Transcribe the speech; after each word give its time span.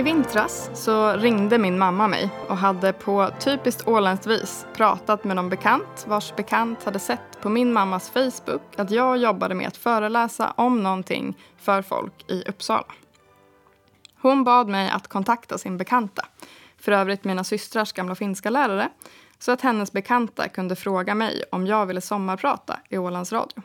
I 0.00 0.02
vintras 0.02 0.70
så 0.74 1.12
ringde 1.12 1.58
min 1.58 1.78
mamma 1.78 2.08
mig 2.08 2.30
och 2.48 2.56
hade 2.56 2.92
på 2.92 3.30
typiskt 3.40 3.88
åländskt 3.88 4.26
vis 4.26 4.66
pratat 4.74 5.24
med 5.24 5.36
någon 5.36 5.48
bekant 5.48 6.04
vars 6.08 6.36
bekant 6.36 6.84
hade 6.84 6.98
sett 6.98 7.40
på 7.40 7.48
min 7.48 7.72
mammas 7.72 8.10
Facebook 8.10 8.62
att 8.76 8.90
jag 8.90 9.18
jobbade 9.18 9.54
med 9.54 9.68
att 9.68 9.76
föreläsa 9.76 10.50
om 10.56 10.82
någonting 10.82 11.36
för 11.56 11.82
folk 11.82 12.30
i 12.30 12.42
Uppsala. 12.48 12.86
Hon 14.20 14.44
bad 14.44 14.68
mig 14.68 14.90
att 14.90 15.08
kontakta 15.08 15.58
sin 15.58 15.76
bekanta, 15.76 16.26
för 16.78 16.92
övrigt 16.92 17.24
mina 17.24 17.44
systrars 17.44 17.92
gamla 17.92 18.14
finska 18.14 18.50
lärare, 18.50 18.88
så 19.38 19.52
att 19.52 19.60
hennes 19.60 19.92
bekanta 19.92 20.48
kunde 20.48 20.76
fråga 20.76 21.14
mig 21.14 21.44
om 21.52 21.66
jag 21.66 21.86
ville 21.86 22.00
sommarprata 22.00 22.80
i 22.88 22.98
Ålands 22.98 23.32
Radio. 23.32 23.62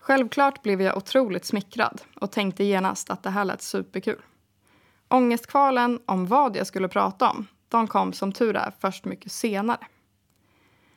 Självklart 0.00 0.62
blev 0.62 0.82
jag 0.82 0.96
otroligt 0.96 1.44
smickrad 1.44 2.00
och 2.20 2.32
tänkte 2.32 2.64
genast 2.64 3.10
att 3.10 3.22
det 3.22 3.30
här 3.30 3.44
lät 3.44 3.62
superkul. 3.62 4.22
Ångestkvalen 5.08 6.00
om 6.06 6.26
vad 6.26 6.56
jag 6.56 6.66
skulle 6.66 6.88
prata 6.88 7.30
om, 7.30 7.46
de 7.68 7.86
kom 7.86 8.12
som 8.12 8.32
tur 8.32 8.56
är 8.56 8.72
först 8.80 9.04
mycket 9.04 9.32
senare. 9.32 9.86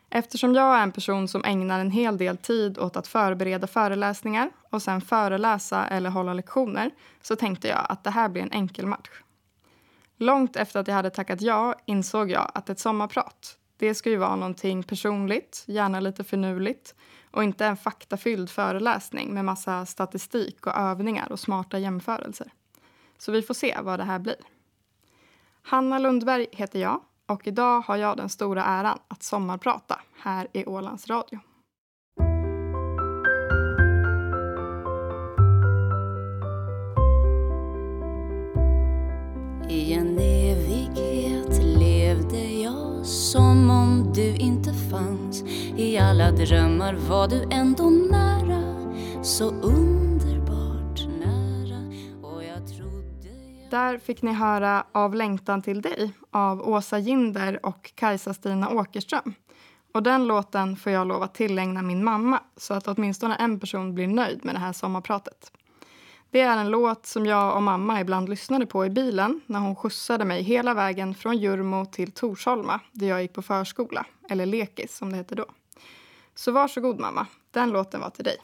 Eftersom 0.10 0.56
jag 0.56 0.78
är 0.78 0.84
en 0.84 0.92
person 0.92 1.28
som 1.28 1.44
ägnar 1.46 1.80
en 1.80 1.92
hel 1.92 2.18
del 2.18 2.38
tid 2.38 2.78
åt 2.78 2.98
att 2.98 3.08
förbereda 3.08 3.68
föreläsningar 3.68 4.50
och 4.70 4.82
sen 4.82 5.02
föreläsa 5.02 5.88
eller 5.88 6.10
hålla 6.10 6.34
lektioner 6.34 6.92
så 7.22 7.36
tänkte 7.36 7.68
jag 7.68 7.86
att 7.90 8.04
det 8.04 8.10
här 8.10 8.30
blir 8.30 8.42
en 8.42 8.52
enkel 8.52 8.86
match. 8.86 9.10
Långt 10.18 10.56
efter 10.56 10.80
att 10.80 10.88
jag 10.88 10.96
hade 10.96 11.10
tackat 11.10 11.42
ja 11.42 11.76
insåg 11.86 12.32
jag 12.32 12.52
att 12.54 12.70
ett 12.70 12.80
sommarprat, 12.80 13.58
det 13.78 13.96
ska 13.96 14.10
ju 14.10 14.18
vara 14.18 14.36
någonting 14.36 14.84
personligt, 14.84 15.64
gärna 15.68 16.00
lite 16.00 16.24
finurligt 16.24 16.96
och 17.32 17.44
inte 17.44 17.66
en 17.66 17.78
faktafylld 17.78 18.50
föreläsning 18.50 19.34
med 19.34 19.46
massa 19.46 19.86
statistik 19.86 20.68
och 20.68 20.78
övningar 20.78 21.32
och 21.32 21.40
smarta 21.40 21.80
jämförelser. 21.80 22.52
Så 23.20 23.32
vi 23.32 23.42
får 23.42 23.54
se 23.54 23.78
vad 23.82 24.00
det 24.00 24.04
här 24.04 24.20
blir. 24.20 24.36
Hanna 25.62 26.00
Lundberg 26.00 26.48
heter 26.52 26.80
jag 26.80 27.02
och 27.26 27.48
idag 27.48 27.82
har 27.82 27.98
jag 27.98 28.18
den 28.18 28.30
stora 28.30 28.64
äran 28.64 29.00
att 29.08 29.24
sommarprata 29.24 30.00
här 30.18 30.48
i 30.54 30.66
Ålands 30.66 31.08
Radio. 31.08 31.40
I 39.70 39.94
en 39.94 40.20
evighet 40.20 41.64
levde 41.80 42.38
jag 42.38 43.06
som 43.06 43.70
om 43.70 44.14
du 44.14 44.36
inte 44.36 44.74
fanns 44.74 45.44
I 45.78 45.98
alla 45.98 46.32
drömmar 46.32 46.94
var 46.94 47.28
du 47.28 47.48
ändå 47.52 47.84
nära 47.84 48.64
Så 49.24 49.50
ung 49.50 50.09
Där 53.70 53.98
fick 53.98 54.22
ni 54.22 54.34
höra 54.34 54.84
Av 54.92 55.16
längtan 55.16 55.62
till 55.62 55.82
dig 55.82 56.12
av 56.32 56.70
Åsa 56.70 57.00
Ginder 57.00 57.66
och 57.66 57.92
Kajsa-Stina 57.96 58.70
Åkerström. 58.70 59.34
Och 59.94 60.04
den 60.04 60.28
låten 60.28 60.76
får 60.76 60.92
jag 60.92 61.08
lov 61.08 61.24
att 61.24 61.34
tillägna 61.34 61.82
min 61.82 62.04
mamma 62.04 62.40
så 62.58 62.74
att 62.74 62.88
åtminstone 62.88 63.36
en 63.36 63.60
person 63.60 63.96
blir 63.96 64.08
nöjd 64.08 64.46
med 64.46 64.56
det 64.56 64.60
här 64.60 64.74
sommarpratet. 64.74 65.52
Det 66.32 66.42
är 66.42 66.58
en 66.58 66.70
låt 66.70 67.06
som 67.06 67.26
jag 67.26 67.56
och 67.56 67.64
mamma 67.64 68.02
ibland 68.02 68.30
lyssnade 68.30 68.66
på 68.66 68.86
i 68.86 68.90
bilen 68.90 69.42
när 69.46 69.60
hon 69.60 69.76
skjutsade 69.76 70.26
mig 70.26 70.44
hela 70.44 70.74
vägen 70.74 71.16
från 71.16 71.38
Jurmo 71.38 71.86
till 71.86 72.12
Torsholma 72.12 72.80
där 72.92 73.08
jag 73.08 73.22
gick 73.22 73.34
på 73.34 73.42
förskola, 73.42 74.06
eller 74.30 74.46
lekis 74.46 74.98
som 74.98 75.12
det 75.12 75.18
hette 75.18 75.36
då. 75.36 75.46
Så 76.36 76.52
varsågod 76.52 77.00
mamma, 77.00 77.28
den 77.52 77.70
låten 77.70 78.02
var 78.02 78.10
till 78.10 78.24
dig. 78.24 78.38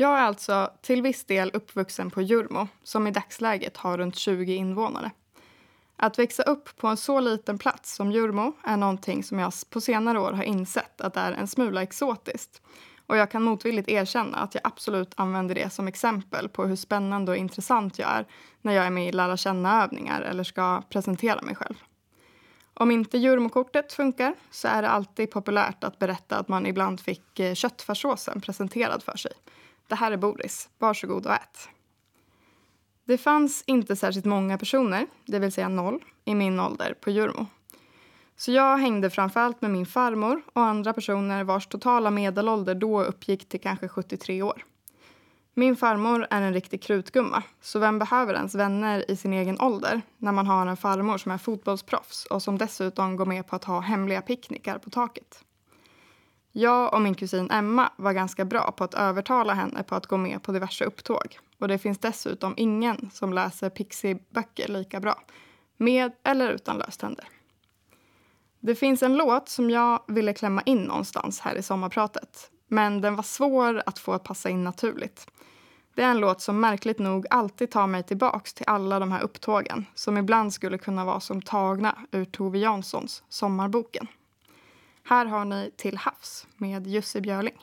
Jag 0.00 0.18
är 0.18 0.22
alltså 0.22 0.70
till 0.80 1.02
viss 1.02 1.24
del 1.24 1.50
uppvuxen 1.54 2.10
på 2.10 2.22
Jurmo 2.22 2.68
som 2.82 3.06
i 3.06 3.10
dagsläget 3.10 3.76
har 3.76 3.98
runt 3.98 4.16
20 4.16 4.54
invånare. 4.54 5.10
Att 5.96 6.18
växa 6.18 6.42
upp 6.42 6.76
på 6.76 6.88
en 6.88 6.96
så 6.96 7.20
liten 7.20 7.58
plats 7.58 7.94
som 7.94 8.12
Jurmo 8.12 8.52
är 8.64 8.76
någonting 8.76 9.24
som 9.24 9.38
jag 9.38 9.52
på 9.70 9.80
senare 9.80 10.20
år 10.20 10.32
har 10.32 10.42
insett 10.42 11.00
att 11.00 11.14
det 11.14 11.20
är 11.20 11.32
en 11.32 11.48
smula 11.48 11.82
exotiskt 11.82 12.62
och 13.06 13.16
jag 13.16 13.30
kan 13.30 13.42
motvilligt 13.42 13.88
erkänna 13.88 14.38
att 14.38 14.54
jag 14.54 14.60
absolut 14.66 15.12
använder 15.16 15.54
det 15.54 15.70
som 15.70 15.88
exempel 15.88 16.48
på 16.48 16.64
hur 16.64 16.76
spännande 16.76 17.32
och 17.32 17.38
intressant 17.38 17.98
jag 17.98 18.10
är 18.10 18.26
när 18.62 18.72
jag 18.72 18.86
är 18.86 18.90
med 18.90 19.08
i 19.08 19.12
lära 19.12 19.36
känna-övningar 19.36 20.20
eller 20.22 20.44
ska 20.44 20.82
presentera 20.88 21.42
mig 21.42 21.54
själv. 21.54 21.82
Om 22.74 22.90
inte 22.90 23.18
Jurmokortet 23.18 23.92
funkar 23.92 24.34
så 24.50 24.68
är 24.68 24.82
det 24.82 24.88
alltid 24.88 25.30
populärt 25.30 25.84
att 25.84 25.98
berätta 25.98 26.38
att 26.38 26.48
man 26.48 26.66
ibland 26.66 27.00
fick 27.00 27.40
eh, 27.40 27.54
köttfärssåsen 27.54 28.40
presenterad 28.40 29.02
för 29.02 29.16
sig. 29.16 29.32
Det 29.88 29.94
här 29.94 30.12
är 30.12 30.16
Boris, 30.16 30.68
varsågod 30.78 31.26
och 31.26 31.32
ät. 31.32 31.68
Det 33.04 33.18
fanns 33.18 33.64
inte 33.66 33.96
särskilt 33.96 34.26
många 34.26 34.58
personer, 34.58 35.06
det 35.26 35.38
vill 35.38 35.52
säga 35.52 35.68
noll, 35.68 36.04
i 36.24 36.34
min 36.34 36.60
ålder 36.60 36.94
på 37.00 37.10
Jurmo. 37.10 37.46
Så 38.36 38.52
jag 38.52 38.78
hängde 38.78 39.10
framförallt 39.10 39.62
med 39.62 39.70
min 39.70 39.86
farmor 39.86 40.42
och 40.52 40.62
andra 40.62 40.92
personer 40.92 41.44
vars 41.44 41.66
totala 41.66 42.10
medelålder 42.10 42.74
då 42.74 43.02
uppgick 43.02 43.48
till 43.48 43.60
kanske 43.60 43.88
73 43.88 44.42
år. 44.42 44.64
Min 45.54 45.76
farmor 45.76 46.26
är 46.30 46.42
en 46.42 46.52
riktig 46.52 46.82
krutgumma, 46.82 47.42
så 47.60 47.78
vem 47.78 47.98
behöver 47.98 48.34
ens 48.34 48.54
vänner 48.54 49.10
i 49.10 49.16
sin 49.16 49.32
egen 49.32 49.60
ålder 49.60 50.02
när 50.18 50.32
man 50.32 50.46
har 50.46 50.66
en 50.66 50.76
farmor 50.76 51.18
som 51.18 51.32
är 51.32 51.38
fotbollsproffs 51.38 52.26
och 52.26 52.42
som 52.42 52.58
dessutom 52.58 53.16
går 53.16 53.26
med 53.26 53.46
på 53.46 53.56
att 53.56 53.64
ha 53.64 53.80
hemliga 53.80 54.22
picknickar 54.22 54.78
på 54.78 54.90
taket? 54.90 55.44
Jag 56.58 56.94
och 56.94 57.00
min 57.00 57.14
kusin 57.14 57.50
Emma 57.50 57.92
var 57.96 58.12
ganska 58.12 58.44
bra 58.44 58.72
på 58.72 58.84
att 58.84 58.94
övertala 58.94 59.54
henne 59.54 59.82
på 59.82 59.94
att 59.94 60.06
gå 60.06 60.16
med 60.16 60.42
på 60.42 60.52
diverse 60.52 60.84
upptåg. 60.84 61.38
Och 61.58 61.68
det 61.68 61.78
finns 61.78 61.98
dessutom 61.98 62.54
ingen 62.56 63.10
som 63.12 63.32
läser 63.32 63.70
Pixie-böcker 63.70 64.68
lika 64.68 65.00
bra, 65.00 65.22
med 65.76 66.12
eller 66.24 66.50
utan 66.50 66.78
löständer. 66.78 67.28
Det 68.60 68.74
finns 68.74 69.02
en 69.02 69.16
låt 69.16 69.48
som 69.48 69.70
jag 69.70 70.02
ville 70.06 70.32
klämma 70.32 70.62
in 70.62 70.82
någonstans 70.82 71.40
här 71.40 71.54
i 71.54 71.62
sommarpratet. 71.62 72.50
Men 72.68 73.00
den 73.00 73.16
var 73.16 73.22
svår 73.22 73.82
att 73.86 73.98
få 73.98 74.12
att 74.12 74.24
passa 74.24 74.50
in 74.50 74.64
naturligt. 74.64 75.26
Det 75.94 76.02
är 76.02 76.10
en 76.10 76.20
låt 76.20 76.40
som 76.40 76.60
märkligt 76.60 76.98
nog 76.98 77.26
alltid 77.30 77.70
tar 77.70 77.86
mig 77.86 78.02
tillbaks 78.02 78.54
till 78.54 78.66
alla 78.68 78.98
de 78.98 79.12
här 79.12 79.22
upptågen 79.22 79.86
som 79.94 80.18
ibland 80.18 80.52
skulle 80.52 80.78
kunna 80.78 81.04
vara 81.04 81.20
som 81.20 81.42
tagna 81.42 81.98
ur 82.10 82.24
Tove 82.24 82.58
Janssons 82.58 83.22
Sommarboken. 83.28 84.08
Här 85.08 85.26
har 85.26 85.44
ni 85.44 85.70
Till 85.76 85.96
havs 85.96 86.46
med 86.56 86.86
Jussi 86.86 87.20
Björling. 87.20 87.58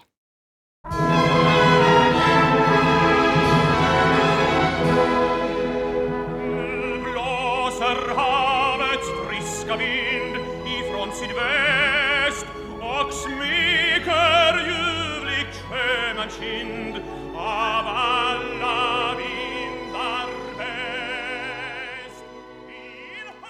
blåser 7.03 8.15
havets 8.15 9.09
friska 9.27 9.77
vind 9.77 10.35
ifrån 10.67 11.11
sydväst 11.11 12.45
och 12.81 13.13
smeker 13.13 14.53
ljuvligt 14.67 15.63
sköna 15.69 16.27
kind 16.39 16.95
av 17.35 17.87
alla 17.87 19.15
vindar 19.17 20.27
bäst. 20.57 22.23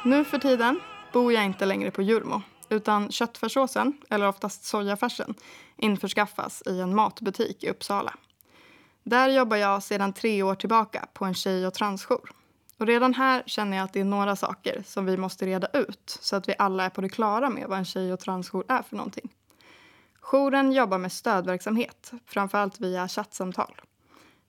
Nu 0.03 0.25
för 0.25 0.37
tiden 0.37 0.79
bor 1.13 1.33
jag 1.33 1.45
inte 1.45 1.65
längre 1.65 1.91
på 1.91 2.01
Jurmo 2.01 2.41
utan 2.69 3.11
köttfärssåsen, 3.11 3.97
eller 4.09 4.27
oftast 4.27 4.65
sojafärsen, 4.65 5.35
införskaffas 5.77 6.63
i 6.65 6.79
en 6.79 6.95
matbutik 6.95 7.63
i 7.63 7.69
Uppsala. 7.69 8.13
Där 9.03 9.29
jobbar 9.29 9.57
jag 9.57 9.83
sedan 9.83 10.13
tre 10.13 10.43
år 10.43 10.55
tillbaka 10.55 11.07
på 11.13 11.25
en 11.25 11.33
tjej 11.33 11.67
och 11.67 11.73
transjour. 11.73 12.31
Och 12.77 12.87
redan 12.87 13.13
här 13.13 13.43
känner 13.45 13.77
jag 13.77 13.83
att 13.83 13.93
det 13.93 13.99
är 13.99 14.05
några 14.05 14.35
saker 14.35 14.83
som 14.85 15.05
vi 15.05 15.17
måste 15.17 15.45
reda 15.45 15.67
ut 15.67 16.17
så 16.21 16.35
att 16.35 16.49
vi 16.49 16.55
alla 16.59 16.83
är 16.83 16.89
på 16.89 17.01
det 17.01 17.09
klara 17.09 17.49
med 17.49 17.67
vad 17.67 17.77
en 17.77 17.85
tjej 17.85 18.13
och 18.13 18.19
transjour 18.19 18.65
är 18.67 18.81
för 18.81 18.95
någonting. 18.95 19.29
Jouren 20.31 20.71
jobbar 20.71 20.97
med 20.97 21.11
stödverksamhet, 21.11 22.11
framförallt 22.25 22.79
via 22.79 23.07
chattsamtal. 23.07 23.81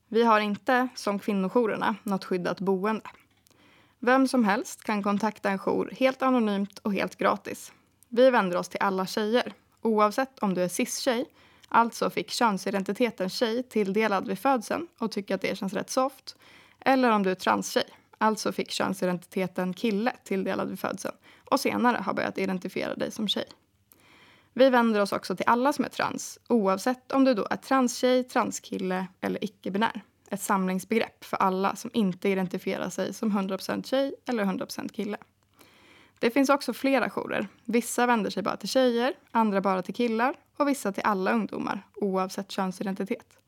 Vi 0.09 0.23
har 0.23 0.41
inte, 0.41 0.89
som 0.95 1.19
kvinnojourerna, 1.19 1.95
något 2.03 2.25
skyddat 2.25 2.61
boende. 2.61 3.11
Vem 3.99 4.29
som 4.29 4.45
helst 4.45 4.85
kan 4.85 5.03
kontakta 5.03 5.51
en 5.51 5.59
jour 5.59 5.95
helt 5.99 6.23
anonymt 6.23 6.79
och 6.79 6.95
helt 6.95 7.17
gratis. 7.17 7.73
Vi 8.17 8.31
vänder 8.31 8.57
oss 8.57 8.69
till 8.69 8.81
alla 8.81 9.07
tjejer, 9.07 9.53
oavsett 9.83 10.39
om 10.39 10.55
du 10.55 10.63
är 10.63 10.69
cis-tjej, 10.69 11.25
alltså 11.69 12.11
fick 12.11 12.31
könsidentiteten 12.31 13.31
tjej 13.31 13.63
tilldelad 13.63 14.29
vid 14.29 14.39
födseln 14.39 14.87
och 14.99 15.13
tycker 15.13 15.35
att 15.35 15.41
det 15.41 15.59
känns 15.59 15.73
rätt 15.73 15.91
soft, 15.91 16.37
eller 16.81 17.11
om 17.11 17.23
du 17.23 17.31
är 17.31 17.35
transtjej, 17.35 17.85
alltså 18.19 18.53
fick 18.53 18.71
könsidentiteten 18.71 19.75
kille 19.75 20.13
tilldelad 20.25 20.69
vid 20.69 20.79
födseln 20.79 21.15
och 21.45 21.61
senare 21.61 21.97
har 21.97 22.15
börjat 22.15 22.39
identifiera 22.39 22.95
dig 22.95 23.11
som 23.11 23.29
tjej. 23.29 23.47
Vi 24.53 24.71
vänder 24.71 25.01
oss 25.01 25.13
också 25.13 25.37
till 25.37 25.47
alla 25.49 25.73
som 25.73 25.85
är 25.85 25.89
trans, 25.89 26.39
oavsett 26.49 27.13
om 27.13 27.25
du 27.25 27.35
då 27.35 27.47
är 27.51 27.57
transtjej, 27.57 28.25
transkille 28.25 29.07
eller 29.21 29.45
icke-binär. 29.45 30.01
Ett 30.31 30.43
samlingsbegrepp 30.43 31.25
för 31.25 31.37
alla 31.37 31.77
som 31.77 31.91
inte 31.95 32.29
identifierar 32.29 32.91
sig 32.91 33.15
som 33.15 33.39
100% 33.39 33.87
tjej 33.87 34.15
eller 34.27 34.45
100% 34.45 34.93
kille. 34.93 35.17
Det 36.19 36.31
finns 36.31 36.49
också 36.49 36.73
flera 36.73 37.11
jourer. 37.11 37.49
Vissa 37.65 38.07
vänder 38.07 38.31
sig 38.31 38.43
bara 38.43 38.57
till 38.57 38.69
tjejer, 38.69 39.15
andra 39.31 39.61
bara 39.61 39.83
till 39.83 39.95
killar 39.95 40.35
och 40.57 40.69
vissa 40.69 40.93
till 40.93 41.03
alla 41.07 41.33
ungdomar, 41.33 41.83
oavsett 41.95 42.51
könsidentitet. 42.51 43.39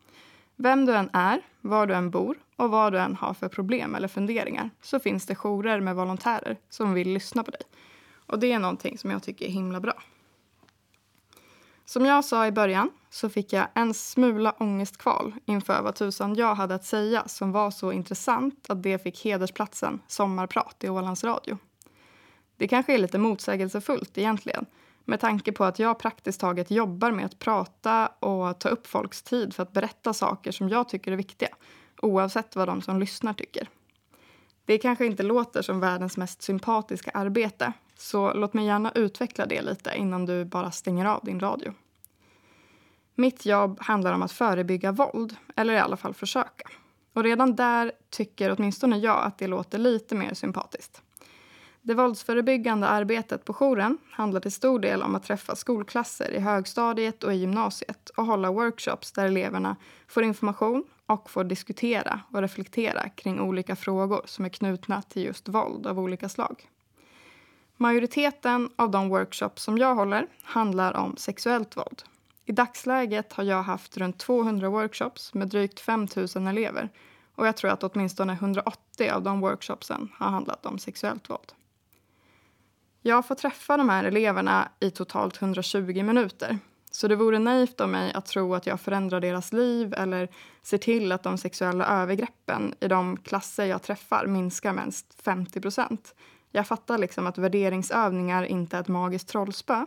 Vem 0.56 0.87
du 0.87 0.94
än 0.94 1.11
är, 1.12 1.41
var 1.61 1.87
du 1.87 1.94
än 1.94 2.11
bor 2.11 2.38
och 2.56 2.70
vad 2.70 2.93
du 2.93 2.99
än 2.99 3.17
har 3.17 3.35
för 3.35 3.49
problem 3.49 3.94
eller 3.94 4.09
funderingar 4.09 4.70
så 4.82 5.00
finns 5.00 5.26
det 5.26 5.35
jourer 5.35 5.81
med 5.81 5.97
volontärer 5.97 6.56
som 6.69 6.94
vill 6.94 7.12
lyssna 7.12 7.44
på 7.44 7.50
dig. 7.50 7.61
Och 8.26 8.38
det 8.38 8.53
är 8.53 8.59
någonting 8.59 8.99
som 8.99 9.11
jag 9.11 9.23
tycker 9.23 9.47
är 9.47 9.50
himla 9.50 9.81
bra. 9.81 10.03
Som 11.85 12.06
jag 12.06 12.25
sa 12.25 12.47
i 12.47 12.53
början 12.53 12.91
så 13.11 13.29
fick 13.29 13.53
jag 13.53 13.67
en 13.75 13.94
smula 13.94 14.55
ångestkval 14.59 15.35
inför 15.44 15.82
vad 15.82 15.94
tusan 15.94 16.35
jag 16.35 16.55
hade 16.55 16.75
att 16.75 16.85
säga 16.85 17.29
som 17.29 17.53
var 17.53 17.71
så 17.71 17.93
intressant 17.93 18.71
att 18.71 18.82
det 18.82 19.03
fick 19.03 19.25
hedersplatsen 19.25 20.00
Sommarprat 20.06 20.85
i 20.85 20.88
Ålands 20.88 21.25
Radio. 21.25 21.59
Det 22.58 22.69
kanske 22.69 22.94
är 22.94 22.99
lite 22.99 23.19
motsägelsefullt 23.19 24.19
egentligen 24.19 24.66
med 25.05 25.20
tanke 25.20 25.52
på 25.52 25.64
att 25.64 25.78
jag 25.78 25.99
praktiskt 25.99 26.40
taget 26.40 26.70
jobbar 26.70 27.12
med 27.12 27.25
att 27.25 27.38
prata 27.38 28.06
och 28.06 28.58
ta 28.58 28.69
upp 28.69 28.87
folks 28.87 29.22
tid 29.22 29.55
för 29.55 29.62
att 29.62 29.72
berätta 29.72 30.12
saker 30.12 30.52
som 30.52 30.69
jag 30.69 30.88
tycker 30.88 31.12
är 31.12 31.16
viktiga 31.16 31.49
oavsett 32.02 32.56
vad 32.56 32.69
de 32.69 32.82
som 32.82 33.00
lyssnar 33.00 33.32
tycker. 33.32 33.69
Det 34.64 34.78
kanske 34.78 35.06
inte 35.06 35.22
låter 35.22 35.62
som 35.62 35.81
världens 35.81 36.16
mest 36.16 36.43
sympatiska 36.43 37.10
arbete 37.14 37.72
så 37.96 38.32
låt 38.32 38.55
mig 38.55 38.66
gärna 38.66 38.93
utveckla 38.94 39.46
det 39.46 39.62
lite 39.62 39.93
innan 39.96 40.26
du 40.26 40.44
bara 40.44 40.70
stänger 40.70 41.04
av 41.04 41.25
din 41.25 41.40
radio. 41.40 41.72
Mitt 43.14 43.46
jobb 43.46 43.78
handlar 43.81 44.12
om 44.12 44.22
att 44.22 44.32
förebygga 44.32 44.93
våld, 44.93 45.37
eller 45.56 45.75
i 45.75 45.78
alla 45.78 45.96
fall 45.96 46.14
försöka. 46.14 46.69
Och 47.12 47.22
redan 47.22 47.56
där 47.56 47.93
tycker 48.11 48.54
åtminstone 48.58 48.99
jag 48.99 49.25
att 49.25 49.38
det 49.38 49.46
låter 49.46 49.78
lite 49.78 50.14
mer 50.14 50.34
sympatiskt. 50.34 51.02
Det 51.88 51.94
våldsförebyggande 51.94 52.88
arbetet 52.88 53.44
på 53.44 53.52
jouren 53.52 53.99
handlar 54.11 54.40
till 54.40 54.52
stor 54.52 54.79
del 54.79 55.02
om 55.02 55.14
att 55.14 55.23
träffa 55.23 55.56
skolklasser 55.56 56.31
i 56.31 56.38
högstadiet 56.38 57.25
och 57.25 57.35
i 57.35 57.37
gymnasiet 57.37 58.08
och 58.08 58.26
hålla 58.26 58.50
workshops 58.50 59.12
där 59.12 59.26
eleverna 59.26 59.76
får 60.08 60.23
information 60.23 60.85
och 61.06 61.31
får 61.31 61.44
diskutera 61.44 62.20
och 62.32 62.40
reflektera 62.40 63.08
kring 63.08 63.40
olika 63.40 63.76
frågor 63.76 64.23
som 64.25 64.44
är 64.44 64.49
knutna 64.49 65.02
till 65.02 65.25
just 65.25 65.49
våld 65.49 65.87
av 65.87 66.00
olika 66.00 66.29
slag. 66.29 66.69
Majoriteten 67.76 68.70
av 68.76 68.90
de 68.90 69.08
workshops 69.08 69.62
som 69.62 69.79
jag 69.79 69.94
håller 69.94 70.26
handlar 70.43 70.96
om 70.96 71.17
sexuellt 71.17 71.76
våld. 71.76 72.02
I 72.44 72.52
dagsläget 72.52 73.32
har 73.32 73.44
jag 73.44 73.62
haft 73.62 73.96
runt 73.96 74.19
200 74.19 74.69
workshops 74.69 75.35
med 75.35 75.49
drygt 75.49 75.81
5 75.81 76.06
000 76.35 76.46
elever 76.46 76.88
och 77.35 77.46
jag 77.46 77.56
tror 77.56 77.70
att 77.70 77.85
åtminstone 77.85 78.32
180 78.32 79.11
av 79.11 79.23
de 79.23 79.40
workshopsen 79.40 80.08
har 80.14 80.31
handlat 80.31 80.67
om 80.67 80.79
sexuellt 80.79 81.31
våld. 81.31 81.52
Jag 83.03 83.27
får 83.27 83.35
träffa 83.35 83.77
de 83.77 83.89
här 83.89 84.05
eleverna 84.05 84.69
i 84.81 84.91
totalt 84.91 85.43
120 85.43 86.03
minuter. 86.03 86.59
Så 86.91 87.09
det 87.09 87.17
vore 87.17 87.39
naivt 87.39 87.81
av 87.81 87.89
mig 87.89 88.12
att 88.12 88.27
tro 88.27 88.55
att 88.55 88.67
jag 88.67 88.81
förändrar 88.81 89.21
deras 89.21 89.53
liv 89.53 89.95
eller 89.95 90.29
ser 90.62 90.79
till 90.79 91.12
att 91.12 91.23
de 91.23 91.39
sexuella 91.39 91.87
övergreppen 91.87 92.75
i 92.81 92.89
de 92.89 93.17
klasser 93.17 93.65
jag 93.65 93.83
träffar 93.83 94.27
minskar 94.27 94.73
med 94.73 94.95
50. 95.23 95.61
Jag 96.50 96.67
fattar 96.67 96.99
liksom 96.99 97.27
att 97.27 97.39
värderingsövningar 97.39 98.45
inte 98.45 98.77
är 98.77 98.81
ett 98.81 98.89
magiskt 98.89 99.29
trollspö. 99.29 99.87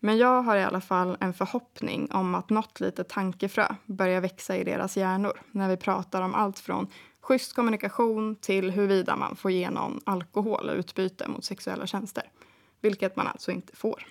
Men 0.00 0.18
jag 0.18 0.42
har 0.42 0.56
i 0.56 0.64
alla 0.64 0.80
fall 0.80 1.16
en 1.20 1.34
förhoppning 1.34 2.12
om 2.12 2.34
att 2.34 2.50
något 2.50 2.80
litet 2.80 3.08
tankefrö 3.08 3.66
börjar 3.86 4.20
växa 4.20 4.56
i 4.56 4.64
deras 4.64 4.96
hjärnor 4.96 5.42
när 5.50 5.68
vi 5.68 5.76
pratar 5.76 6.22
om 6.22 6.34
allt 6.34 6.58
från 6.58 6.86
schysst 7.22 7.52
kommunikation 7.52 8.36
till 8.36 8.70
huruvida 8.70 9.16
man 9.16 9.36
får 9.36 9.50
ge 9.50 9.70
någon 9.70 10.00
alkohol 10.04 10.68
och 10.68 10.76
utbyte 10.76 11.28
mot 11.28 11.44
sexuella 11.44 11.86
tjänster. 11.86 12.30
Vilket 12.80 13.16
man 13.16 13.26
alltså 13.26 13.50
inte 13.50 13.76
får. 13.76 14.06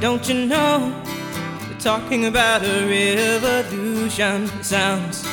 Don't 0.00 0.28
you 0.28 0.48
know 0.48 0.92
we're 1.70 1.80
talking 1.80 2.26
about 2.26 2.62
a 2.62 2.86
revolution 2.86 4.48
sounds 4.62 5.24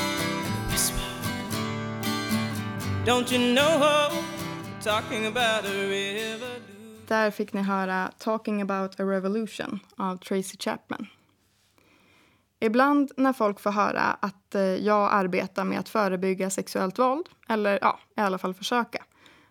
whisper. 0.70 1.02
Don't 3.06 3.32
you 3.32 3.54
know 3.54 4.12
we're 4.64 4.82
talking 4.82 5.26
about 5.26 5.66
a 5.66 5.88
revolution 5.90 6.51
där 7.12 7.32
fick 7.32 7.54
ni 7.54 7.62
höra 7.62 8.12
Talking 8.18 8.62
about 8.62 9.00
a 9.00 9.04
revolution 9.04 9.80
av 9.98 10.18
Tracy 10.18 10.58
Chapman. 10.60 11.08
Ibland 12.60 13.12
när 13.18 13.34
folk 13.34 13.60
får 13.60 13.72
höra 13.72 14.02
att 14.02 14.56
eh, 14.56 14.62
jag 14.62 15.10
arbetar 15.14 15.64
med 15.64 15.80
att 15.80 15.90
förebygga 15.90 16.50
sexuellt 16.50 17.00
våld, 17.00 17.26
eller 17.50 17.80
ja, 17.82 18.00
i 18.18 18.22
alla 18.22 18.38
fall 18.38 18.54
försöka, 18.54 19.04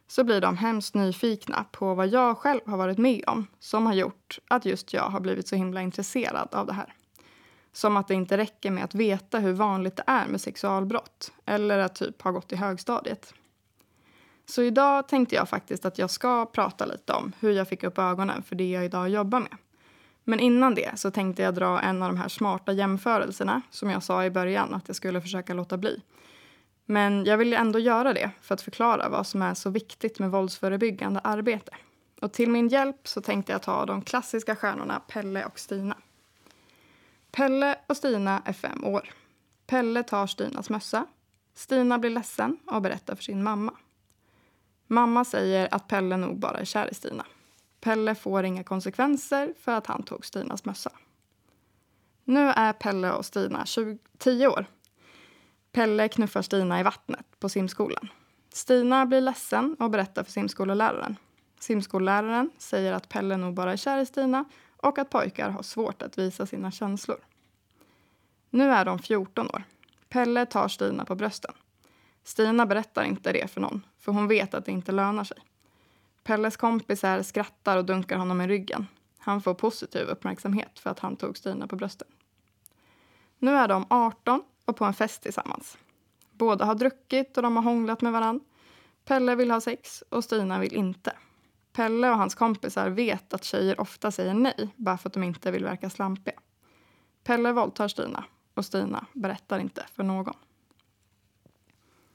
så 0.07 0.25
blir 0.25 0.41
de 0.41 0.57
hemskt 0.57 0.95
nyfikna 0.95 1.65
på 1.73 1.95
vad 1.95 2.09
jag 2.09 2.39
själv 2.39 2.61
har 2.67 2.77
varit 2.77 2.99
med 2.99 3.25
om 3.27 3.47
som 3.59 3.87
har 3.87 3.95
gjort 3.95 4.39
att 4.49 4.65
just 4.65 4.93
jag 4.93 5.03
har 5.03 5.21
blivit 5.21 5.49
så 5.49 5.57
himla 5.57 5.83
intresserad 5.83 6.55
av 6.55 6.67
det 6.67 6.73
här. 6.73 6.95
Som 7.73 7.97
att 7.97 8.09
det 8.09 8.15
inte 8.15 8.37
räcker 8.37 8.71
med 8.71 8.85
att 8.85 8.95
veta 8.95 9.39
hur 9.39 9.53
vanligt 9.53 9.97
det 9.97 10.05
är 10.07 10.27
med 10.27 10.41
sexualbrott 10.41 11.33
eller 11.45 11.79
att 11.79 11.95
typ 11.95 12.23
ha 12.23 12.31
gått 12.31 12.53
i 12.53 12.57
högstadiet. 12.57 13.35
Så 14.51 14.63
idag 14.63 15.09
tänkte 15.09 15.35
jag 15.35 15.49
faktiskt 15.49 15.85
att 15.85 15.99
jag 15.99 16.11
ska 16.11 16.47
prata 16.47 16.87
lite 16.87 17.13
om 17.13 17.33
hur 17.41 17.51
jag 17.53 17.69
fick 17.69 17.85
upp 17.85 17.99
ögonen 17.99 18.43
för 18.43 18.57
det 18.57 18.71
jag 18.71 18.85
idag 18.85 19.09
jobbar 19.09 19.41
med. 19.41 19.57
Men 20.25 20.41
innan 20.41 20.75
det 20.75 20.99
så 20.99 21.11
tänkte 21.11 21.43
jag 21.43 21.55
dra 21.55 21.81
en 21.81 22.03
av 22.03 22.09
de 22.09 22.19
här 22.19 22.29
smarta 22.29 22.73
jämförelserna 22.73 23.63
som 23.71 23.91
jag 23.91 24.03
sa 24.03 24.25
i 24.25 24.31
början 24.31 24.75
att 24.75 24.89
jag 24.89 24.97
skulle 24.97 25.21
försöka 25.21 25.55
låta 25.55 25.77
bli. 25.77 26.03
Men 26.85 27.25
jag 27.25 27.39
vill 27.39 27.53
ändå 27.53 27.79
göra 27.79 28.13
det 28.13 28.31
för 28.41 28.55
att 28.55 28.63
förklara 28.63 29.09
vad 29.09 29.27
som 29.27 29.43
är 29.43 29.55
så 29.55 29.71
viktigt 29.71 30.19
med 30.19 30.31
våldsförebyggande 30.31 31.21
arbete. 31.21 31.73
Och 32.21 32.33
till 32.33 32.51
min 32.51 32.69
hjälp 32.69 33.09
så 33.09 33.21
tänkte 33.21 33.53
jag 33.53 33.63
ta 33.63 33.87
de 33.87 34.03
klassiska 34.03 34.57
stjärnorna 34.57 35.01
Pelle 35.09 35.45
och 35.45 35.59
Stina. 35.59 35.97
Pelle 37.33 37.79
och 37.87 37.97
Stina 37.97 38.43
är 38.45 38.53
fem 38.53 38.85
år. 38.85 39.11
Pelle 39.67 40.03
tar 40.03 40.27
Stinas 40.27 40.71
mössa. 40.71 41.07
Stina 41.55 41.99
blir 41.99 42.11
ledsen 42.11 42.59
och 42.67 42.83
berättar 42.83 43.15
för 43.15 43.23
sin 43.23 43.43
mamma. 43.43 43.73
Mamma 44.93 45.25
säger 45.25 45.75
att 45.75 45.89
Pelle 45.89 46.17
nog 46.17 46.39
bara 46.39 46.59
är 46.59 46.65
kär 46.65 46.91
i 46.91 46.95
Stina. 46.95 47.27
Pelle 47.81 48.15
får 48.15 48.45
inga 48.45 48.65
konsekvenser 48.65 49.55
för 49.61 49.73
att 49.73 49.87
han 49.87 50.03
tog 50.03 50.27
Stinas 50.27 50.65
mössa. 50.65 50.93
Nu 52.25 52.49
är 52.49 52.73
Pelle 52.73 53.13
och 53.13 53.27
Stina 53.27 53.67
20, 53.67 53.99
10 54.19 54.49
år. 54.49 54.67
Pelle 55.73 56.09
knuffar 56.09 56.43
Stina 56.43 56.81
i 56.81 56.83
vattnet 56.83 57.27
på 57.41 57.49
simskolan. 57.49 58.09
Stina 58.53 59.07
blir 59.07 59.21
ledsen 59.21 59.77
och 59.79 59.91
berättar 59.91 60.25
för 60.25 60.33
simskoleläraren. 60.33 61.17
Simskolläraren 61.61 62.51
säger 62.59 62.93
att 62.93 63.09
Pelle 63.09 63.37
nog 63.37 63.55
bara 63.55 63.73
är 63.73 63.77
kär 63.77 63.99
i 63.99 64.07
Stina 64.07 64.45
och 64.77 64.99
att 64.99 65.11
pojkar 65.11 65.51
har 65.51 65.63
svårt 65.63 66.03
att 66.03 66.19
visa 66.19 66.47
sina 66.47 66.71
känslor. 66.71 67.19
Nu 68.51 68.71
är 68.71 68.85
de 68.85 68.99
14 68.99 69.47
år. 69.47 69.63
Pelle 70.09 70.47
tar 70.47 70.69
Stina 70.69 71.05
på 71.05 71.15
brösten. 71.15 71.53
Stina 72.25 72.67
berättar 72.67 73.05
inte 73.05 73.33
det 73.33 73.51
för 73.51 73.61
någon, 73.61 73.87
för 73.99 74.13
hon 74.13 74.29
vet 74.29 74.55
att 74.55 74.65
det 74.65 74.73
inte 74.73 74.93
lönar 74.93 75.25
sig. 75.25 75.39
Pelles 76.23 76.57
kompisar 76.57 77.23
skrattar 77.23 77.77
och 77.77 77.85
dunkar 77.85 78.17
honom 78.17 78.41
i 78.41 78.47
ryggen. 78.47 78.87
Han 79.19 79.43
får 79.43 79.55
positiv 79.55 80.03
uppmärksamhet 80.03 80.79
för 80.79 80.91
att 80.91 80.99
han 80.99 81.17
tog 81.17 81.37
Stina 81.37 81.67
på 81.67 81.77
brösten. 81.77 82.09
Nu 83.39 83.51
är 83.51 83.69
de 83.69 83.87
18 83.91 84.43
och 84.65 84.77
på 84.77 84.85
en 84.85 84.95
fest 84.95 85.23
tillsammans. 85.23 85.79
Båda 86.33 86.65
har 86.65 86.75
druckit 86.75 87.37
och 87.37 87.43
de 87.43 87.57
har 87.57 87.63
hånglat 87.63 88.01
med 88.01 88.13
varann. 88.13 88.41
Pelle 89.05 89.35
vill 89.35 89.51
ha 89.51 89.61
sex 89.61 90.03
och 90.09 90.25
Stina 90.25 90.59
vill 90.59 90.75
inte. 90.75 91.13
Pelle 91.73 92.11
och 92.11 92.17
hans 92.17 92.35
kompisar 92.35 92.91
vet 92.91 93.35
att 93.35 93.45
tjejer 93.45 93.81
ofta 93.81 94.11
säger 94.11 94.35
nej 94.35 94.69
bara 94.77 94.99
för 94.99 95.09
att 95.09 95.15
de 95.15 95.23
inte 95.23 95.51
vill 95.51 95.65
verka 95.65 95.91
slampiga. 95.91 96.41
Pelle 97.25 97.53
våldtar 97.53 97.89
Stina 97.89 98.25
och 98.55 98.65
Stina 98.65 99.07
berättar 99.13 99.59
inte 99.59 99.87
för 99.93 100.03
någon. 100.03 100.35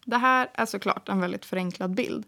Det 0.05 0.17
här 0.17 0.50
är 0.53 0.65
såklart 0.65 1.09
en 1.09 1.21
väldigt 1.21 1.45
förenklad 1.45 1.95
bild. 1.95 2.25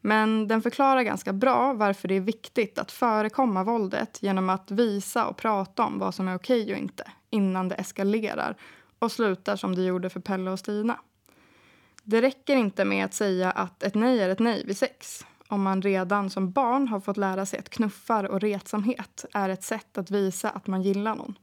Men 0.00 0.48
den 0.48 0.62
förklarar 0.62 1.02
ganska 1.02 1.32
bra 1.32 1.72
varför 1.72 2.08
det 2.08 2.14
är 2.14 2.20
viktigt 2.20 2.78
att 2.78 2.92
förekomma 2.92 3.64
våldet 3.64 4.22
genom 4.22 4.50
att 4.50 4.70
visa 4.70 5.26
och 5.26 5.36
prata 5.36 5.84
om 5.84 5.98
vad 5.98 6.14
som 6.14 6.28
är 6.28 6.36
okej 6.36 6.72
och 6.72 6.78
inte 6.78 7.10
innan 7.30 7.68
det 7.68 7.74
eskalerar 7.74 8.56
och 8.98 9.12
slutar 9.12 9.56
som 9.56 9.74
det 9.74 9.82
gjorde 9.82 10.10
för 10.10 10.20
Pelle 10.20 10.50
och 10.50 10.58
Stina. 10.58 10.98
Det 12.02 12.22
räcker 12.22 12.56
inte 12.56 12.84
med 12.84 13.04
att 13.04 13.14
säga 13.14 13.50
att 13.50 13.82
ett 13.82 13.94
nej 13.94 14.20
är 14.20 14.28
ett 14.28 14.38
nej 14.38 14.64
vid 14.66 14.78
sex 14.78 15.26
om 15.48 15.62
man 15.62 15.82
redan 15.82 16.30
som 16.30 16.50
barn 16.50 16.88
har 16.88 17.00
fått 17.00 17.16
lära 17.16 17.46
sig 17.46 17.58
att 17.58 17.68
knuffar 17.68 18.24
och 18.24 18.40
retsamhet 18.40 19.24
är 19.34 19.48
ett 19.48 19.62
sätt 19.62 19.98
att 19.98 20.10
visa 20.10 20.50
att 20.50 20.66
man 20.66 20.82
gillar 20.82 21.14
någon. 21.14 21.38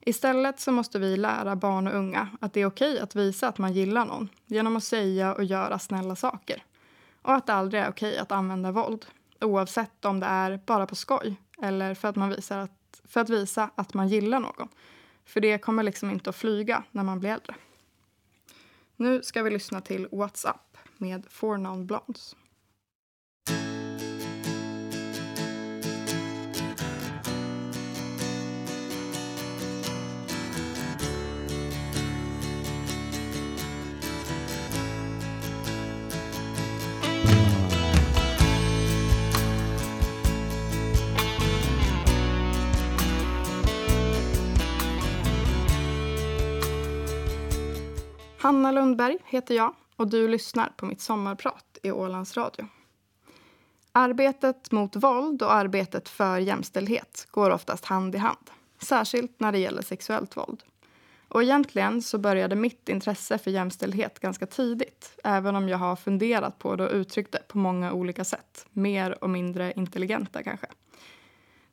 Istället 0.00 0.60
så 0.60 0.72
måste 0.72 0.98
vi 0.98 1.16
lära 1.16 1.56
barn 1.56 1.86
och 1.86 1.94
unga 1.94 2.28
att 2.40 2.52
det 2.52 2.60
är 2.60 2.66
okej 2.66 3.00
att 3.00 3.16
visa 3.16 3.48
att 3.48 3.58
man 3.58 3.72
gillar 3.72 4.04
någon 4.04 4.28
genom 4.46 4.76
att 4.76 4.84
säga 4.84 5.34
och 5.34 5.44
göra 5.44 5.78
snälla 5.78 6.16
saker. 6.16 6.62
Och 7.22 7.34
att 7.34 7.46
det 7.46 7.52
aldrig 7.52 7.82
är 7.82 7.90
okej 7.90 8.18
att 8.18 8.32
använda 8.32 8.72
våld 8.72 9.06
oavsett 9.40 10.04
om 10.04 10.20
det 10.20 10.26
är 10.26 10.60
bara 10.66 10.86
på 10.86 10.94
skoj 10.94 11.36
eller 11.62 11.94
för 11.94 12.08
att, 12.08 12.16
man 12.16 12.30
visar 12.30 12.58
att, 12.58 13.00
för 13.04 13.20
att 13.20 13.30
visa 13.30 13.70
att 13.74 13.94
man 13.94 14.08
gillar 14.08 14.40
någon. 14.40 14.68
För 15.24 15.40
det 15.40 15.58
kommer 15.58 15.82
liksom 15.82 16.10
inte 16.10 16.30
att 16.30 16.36
flyga 16.36 16.82
när 16.90 17.02
man 17.02 17.20
blir 17.20 17.30
äldre. 17.30 17.54
Nu 18.96 19.22
ska 19.22 19.42
vi 19.42 19.50
lyssna 19.50 19.80
till 19.80 20.08
What's 20.08 20.48
Up 20.50 20.76
med 20.96 21.26
Four 21.30 21.56
Non 21.56 21.86
Blondes. 21.86 22.36
Hanna 48.42 48.72
Lundberg 48.72 49.18
heter 49.24 49.54
jag 49.54 49.74
och 49.96 50.08
du 50.08 50.28
lyssnar 50.28 50.72
på 50.76 50.86
mitt 50.86 51.00
sommarprat 51.00 51.78
i 51.82 51.90
Ålands 51.90 52.36
Radio. 52.36 52.68
Arbetet 53.92 54.72
mot 54.72 54.96
våld 54.96 55.42
och 55.42 55.52
arbetet 55.52 56.08
för 56.08 56.38
jämställdhet 56.38 57.26
går 57.30 57.50
oftast 57.50 57.84
hand 57.84 58.14
i 58.14 58.18
hand. 58.18 58.50
Särskilt 58.82 59.40
när 59.40 59.52
det 59.52 59.58
gäller 59.58 59.82
sexuellt 59.82 60.36
våld. 60.36 60.62
Och 61.28 61.42
egentligen 61.42 62.02
så 62.02 62.18
började 62.18 62.56
mitt 62.56 62.88
intresse 62.88 63.38
för 63.38 63.50
jämställdhet 63.50 64.20
ganska 64.20 64.46
tidigt. 64.46 65.20
Även 65.24 65.56
om 65.56 65.68
jag 65.68 65.78
har 65.78 65.96
funderat 65.96 66.58
på 66.58 66.76
det 66.76 66.86
och 66.86 66.94
uttryckt 66.94 67.32
det 67.32 67.48
på 67.48 67.58
många 67.58 67.92
olika 67.92 68.24
sätt. 68.24 68.66
Mer 68.72 69.24
och 69.24 69.30
mindre 69.30 69.72
intelligenta 69.76 70.42
kanske. 70.42 70.66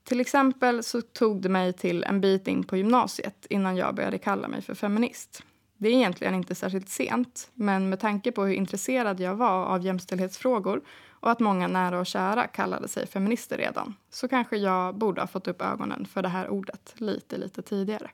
Till 0.03 0.19
exempel 0.19 0.83
så 0.83 1.01
tog 1.01 1.41
det 1.41 1.49
mig 1.49 1.73
till 1.73 2.03
en 2.03 2.21
bit 2.21 2.47
in 2.47 2.63
på 2.63 2.77
gymnasiet 2.77 3.45
innan 3.49 3.75
jag 3.77 3.95
började 3.95 4.17
kalla 4.17 4.47
mig 4.47 4.61
för 4.61 4.73
feminist. 4.73 5.43
Det 5.77 5.89
är 5.89 5.93
egentligen 5.93 6.35
inte 6.35 6.55
särskilt 6.55 6.89
sent, 6.89 7.49
men 7.53 7.89
med 7.89 7.99
tanke 7.99 8.31
på 8.31 8.45
hur 8.45 8.53
intresserad 8.53 9.19
jag 9.19 9.35
var 9.35 9.65
av 9.65 9.85
jämställdhetsfrågor 9.85 10.81
och 11.09 11.31
att 11.31 11.39
många 11.39 11.67
nära 11.67 11.99
och 11.99 12.05
kära 12.05 12.47
kallade 12.47 12.87
sig 12.87 13.07
feminister 13.07 13.57
redan 13.57 13.95
så 14.09 14.27
kanske 14.27 14.57
jag 14.57 14.95
borde 14.95 15.21
ha 15.21 15.27
fått 15.27 15.47
upp 15.47 15.61
ögonen 15.61 16.05
för 16.05 16.21
det 16.21 16.29
här 16.29 16.49
ordet 16.49 16.93
lite, 16.97 17.37
lite 17.37 17.61
tidigare. 17.61 18.09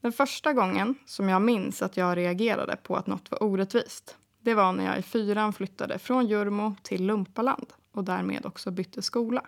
Den 0.00 0.12
första 0.12 0.52
gången 0.52 0.94
som 1.06 1.28
jag 1.28 1.42
minns 1.42 1.82
att 1.82 1.96
jag 1.96 2.16
reagerade 2.16 2.76
på 2.76 2.96
att 2.96 3.06
något 3.06 3.30
var 3.30 3.42
orättvist 3.42 4.16
det 4.44 4.54
var 4.54 4.72
när 4.72 4.84
jag 4.84 4.98
i 4.98 5.02
fyran 5.02 5.52
flyttade 5.52 5.98
från 5.98 6.26
Jurmo 6.26 6.74
till 6.82 7.06
Lumpaland 7.06 7.66
och 7.92 8.04
därmed 8.04 8.46
också 8.46 8.70
bytte 8.70 9.02
skola. 9.02 9.42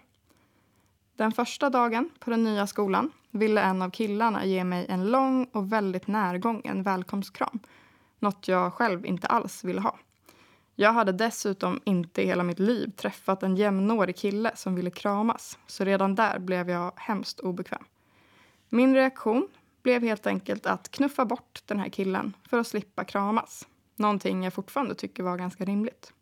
Den 1.17 1.33
första 1.33 1.71
dagen 1.71 2.11
på 2.19 2.31
den 2.31 2.45
nya 2.45 2.67
skolan 2.67 3.11
ville 3.31 3.61
en 3.61 3.83
av 3.83 3.91
killarna 3.91 4.45
ge 4.45 4.65
mig 4.65 4.87
en 4.89 5.11
lång 5.11 5.45
och 5.45 5.73
väldigt 5.73 6.07
närgången 6.07 6.83
välkomstkram. 6.83 7.59
Något 8.19 8.49
jag 8.49 8.73
själv 8.73 9.07
inte 9.07 9.27
alls 9.27 9.65
ville 9.65 9.81
ha. 9.81 9.99
Jag 10.75 10.93
hade 10.93 11.13
dessutom 11.13 11.81
inte 11.85 12.23
i 12.23 12.27
hela 12.27 12.43
mitt 12.43 12.59
liv 12.59 12.91
träffat 12.97 13.43
en 13.43 13.57
jämnårig 13.57 14.17
kille 14.17 14.53
som 14.55 14.75
ville 14.75 14.91
kramas. 14.91 15.59
Så 15.67 15.85
redan 15.85 16.15
där 16.15 16.39
blev 16.39 16.71
jag 16.71 16.93
hemskt 16.97 17.41
obekväm. 17.41 17.85
Min 18.69 18.95
reaktion 18.95 19.49
blev 19.83 20.03
helt 20.03 20.27
enkelt 20.27 20.67
att 20.67 20.91
knuffa 20.91 21.25
bort 21.25 21.63
den 21.67 21.81
här 21.81 21.89
killen 21.89 22.37
för 22.49 22.59
att 22.59 22.67
slippa 22.67 23.05
kramas. 23.05 23.69
Någonting 23.97 24.45
jag 24.45 24.55
fortfarande 24.55 24.95
tycker 24.95 25.23
var 25.23 25.37
ganska 25.37 25.65
rimligt. 25.65 26.13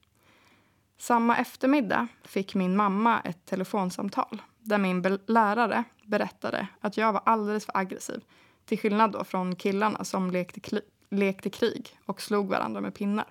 Samma 0.98 1.36
eftermiddag 1.36 2.08
fick 2.24 2.54
min 2.54 2.76
mamma 2.76 3.20
ett 3.20 3.44
telefonsamtal 3.44 4.42
där 4.62 4.78
min 4.78 5.02
be 5.02 5.18
lärare 5.26 5.84
berättade 6.06 6.66
att 6.80 6.96
jag 6.96 7.12
var 7.12 7.22
alldeles 7.26 7.66
för 7.66 7.76
aggressiv 7.76 8.20
till 8.64 8.78
skillnad 8.78 9.12
då 9.12 9.24
från 9.24 9.56
killarna 9.56 10.04
som 10.04 10.30
lekte, 10.30 10.80
lekte 11.10 11.50
krig 11.50 11.98
och 12.06 12.22
slog 12.22 12.48
varandra 12.48 12.80
med 12.80 12.94
pinnar. 12.94 13.26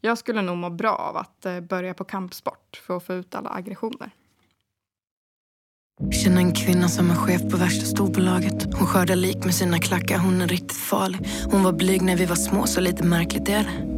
Jag 0.00 0.18
skulle 0.18 0.42
nog 0.42 0.56
må 0.56 0.70
bra 0.70 0.94
av 0.94 1.16
att 1.16 1.46
eh, 1.46 1.60
börja 1.60 1.94
på 1.94 2.04
kampsport 2.04 2.82
för 2.86 2.96
att 2.96 3.06
få 3.06 3.14
ut 3.14 3.34
alla 3.34 3.50
aggressioner. 3.50 4.10
Känner 6.12 6.36
en 6.36 6.54
kvinna 6.54 6.88
som 6.88 7.10
är 7.10 7.14
chef 7.14 7.42
på 7.50 7.56
värsta 7.56 7.84
storbolaget. 7.84 8.64
Hon 8.64 8.86
skördar 8.86 9.16
lik 9.16 9.44
med 9.44 9.54
sina 9.54 9.78
klackar, 9.78 10.18
hon 10.18 10.40
är 10.40 10.48
riktigt 10.48 10.78
farlig. 10.78 11.28
Hon 11.50 11.62
var 11.62 11.72
blyg 11.72 12.02
när 12.02 12.16
vi 12.16 12.26
var 12.26 12.36
små, 12.36 12.66
så 12.66 12.80
lite 12.80 13.04
märkligt 13.04 13.48
är 13.48 13.64
det. 13.64 13.97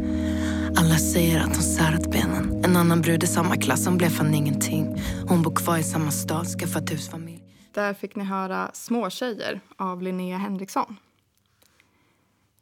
Alla 0.77 0.97
säger 0.97 1.41
att 1.41 1.55
hon 1.55 1.63
särat 1.63 2.11
benen. 2.11 2.65
En 2.65 2.77
annan 2.77 3.01
brud 3.01 3.23
i 3.23 3.27
samma 3.27 3.57
klass, 3.57 3.85
som 3.85 3.97
blev 3.99 4.09
fan 4.09 4.35
ingenting. 4.35 5.03
Hon 5.29 5.43
bor 5.43 5.55
kvar 5.55 5.79
i 5.79 5.83
samma 5.83 6.11
stad, 6.11 6.47
skaffat 6.47 6.93
husfamilj. 6.93 7.43
Där 7.73 7.95
fick 7.95 8.17
ni 8.17 8.25
höra 8.25 8.71
Småtjejer 8.73 9.61
av 9.77 10.03
Linnea 10.03 10.39
Henriksson. 10.39 10.97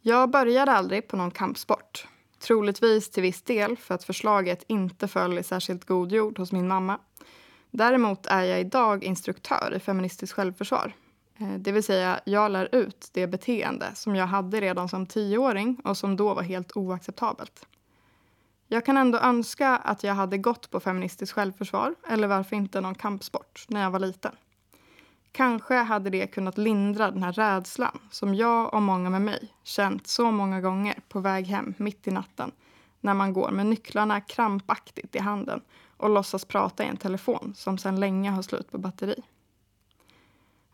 Jag 0.01 0.29
började 0.29 0.71
aldrig 0.71 1.07
på 1.07 1.17
någon 1.17 1.31
kampsport. 1.31 2.07
Troligtvis 2.39 3.09
till 3.09 3.23
viss 3.23 3.41
del 3.41 3.77
för 3.77 3.95
att 3.95 4.03
förslaget 4.03 4.63
inte 4.67 5.07
föll 5.07 5.37
i 5.37 5.43
särskilt 5.43 5.85
god 5.85 6.11
jord 6.11 6.39
hos 6.39 6.51
min 6.51 6.67
mamma. 6.67 6.99
Däremot 7.71 8.25
är 8.25 8.43
jag 8.43 8.59
idag 8.59 9.03
instruktör 9.03 9.73
i 9.75 9.79
feministiskt 9.79 10.33
självförsvar. 10.33 10.93
Eh, 11.39 11.53
det 11.57 11.71
vill 11.71 11.83
säga, 11.83 12.19
jag 12.25 12.51
lär 12.51 12.75
ut 12.75 13.09
det 13.13 13.27
beteende 13.27 13.91
som 13.95 14.15
jag 14.15 14.27
hade 14.27 14.61
redan 14.61 14.89
som 14.89 15.05
tioåring 15.05 15.81
och 15.83 15.97
som 15.97 16.15
då 16.15 16.33
var 16.33 16.43
helt 16.43 16.77
oacceptabelt. 16.77 17.65
Jag 18.71 18.85
kan 18.85 18.97
ändå 18.97 19.17
önska 19.17 19.69
att 19.69 20.03
jag 20.03 20.13
hade 20.13 20.37
gått 20.37 20.71
på 20.71 20.79
feministiskt 20.79 21.35
självförsvar 21.35 21.95
eller 22.07 22.27
varför 22.27 22.55
inte 22.55 22.81
någon 22.81 22.95
kampsport 22.95 23.65
när 23.67 23.81
jag 23.81 23.91
var 23.91 23.99
liten. 23.99 24.35
Kanske 25.31 25.75
hade 25.75 26.09
det 26.09 26.27
kunnat 26.27 26.57
lindra 26.57 27.11
den 27.11 27.23
här 27.23 27.31
rädslan 27.31 27.99
som 28.11 28.35
jag 28.35 28.73
och 28.73 28.81
många 28.81 29.09
med 29.09 29.21
mig 29.21 29.53
känt 29.63 30.07
så 30.07 30.31
många 30.31 30.61
gånger 30.61 30.99
på 31.09 31.19
väg 31.19 31.47
hem 31.47 31.73
mitt 31.77 32.07
i 32.07 32.11
natten 32.11 32.51
när 32.99 33.13
man 33.13 33.33
går 33.33 33.51
med 33.51 33.65
nycklarna 33.65 34.21
krampaktigt 34.21 35.15
i 35.15 35.19
handen 35.19 35.61
och 35.97 36.09
låtsas 36.09 36.45
prata 36.45 36.83
i 36.83 36.87
en 36.87 36.97
telefon 36.97 37.53
som 37.55 37.77
sedan 37.77 37.99
länge 37.99 38.29
har 38.29 38.41
slut 38.41 38.71
på 38.71 38.77
batteri. 38.77 39.23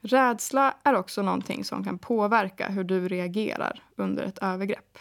Rädsla 0.01 0.75
är 0.83 0.95
också 0.95 1.21
någonting 1.21 1.63
som 1.63 1.83
kan 1.83 1.97
påverka 1.97 2.67
hur 2.67 2.83
du 2.83 3.07
reagerar 3.07 3.83
under 3.95 4.23
ett 4.23 4.37
övergrepp. 4.37 4.97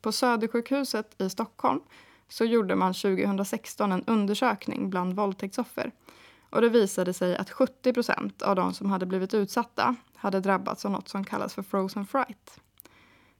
På 0.00 0.12
Södersjukhuset 0.12 1.22
i 1.22 1.30
Stockholm 1.30 1.80
så 2.30 2.44
gjorde 2.44 2.76
man 2.76 2.94
2016 2.94 3.92
en 3.92 4.04
undersökning 4.06 4.90
bland 4.90 5.14
våldtäktsoffer 5.14 5.92
och 6.50 6.60
det 6.60 6.68
visade 6.68 7.12
sig 7.12 7.36
att 7.36 7.50
70 7.50 7.92
procent 7.92 8.42
av 8.42 8.56
de 8.56 8.74
som 8.74 8.90
hade 8.90 9.06
blivit 9.06 9.34
utsatta 9.34 9.96
hade 10.14 10.40
drabbats 10.40 10.84
av 10.84 10.90
något 10.90 11.08
som 11.08 11.24
kallas 11.24 11.54
för 11.54 11.62
frozen 11.62 12.06
fright. 12.06 12.60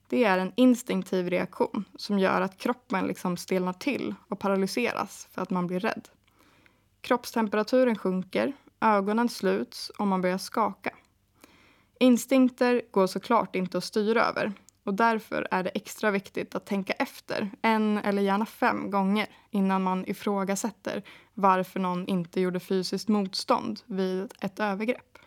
Det 0.08 0.24
är 0.24 0.38
en 0.38 0.52
instinktiv 0.56 1.30
reaktion 1.30 1.84
som 1.96 2.18
gör 2.18 2.40
att 2.40 2.58
kroppen 2.58 3.06
liksom 3.06 3.36
stelnar 3.36 3.72
till 3.72 4.14
och 4.28 4.38
paralyseras 4.38 5.28
för 5.30 5.42
att 5.42 5.50
man 5.50 5.66
blir 5.66 5.80
rädd. 5.80 6.08
Kroppstemperaturen 7.00 7.98
sjunker, 7.98 8.52
ögonen 8.80 9.28
sluts 9.28 9.90
och 9.90 10.06
man 10.06 10.22
börjar 10.22 10.38
skaka. 10.38 10.90
Instinkter 12.00 12.82
går 12.90 13.06
såklart 13.06 13.56
inte 13.56 13.78
att 13.78 13.84
styra 13.84 14.24
över 14.24 14.52
och 14.84 14.94
därför 14.94 15.48
är 15.50 15.62
det 15.62 15.70
extra 15.70 16.10
viktigt 16.10 16.54
att 16.54 16.66
tänka 16.66 16.92
efter 16.92 17.50
en 17.62 17.98
eller 17.98 18.22
gärna 18.22 18.46
fem 18.46 18.90
gånger 18.90 19.26
innan 19.50 19.82
man 19.82 20.04
ifrågasätter 20.06 21.02
varför 21.34 21.80
någon 21.80 22.06
inte 22.06 22.40
gjorde 22.40 22.60
fysiskt 22.60 23.08
motstånd 23.08 23.80
vid 23.86 24.32
ett 24.40 24.60
övergrepp. 24.60 25.18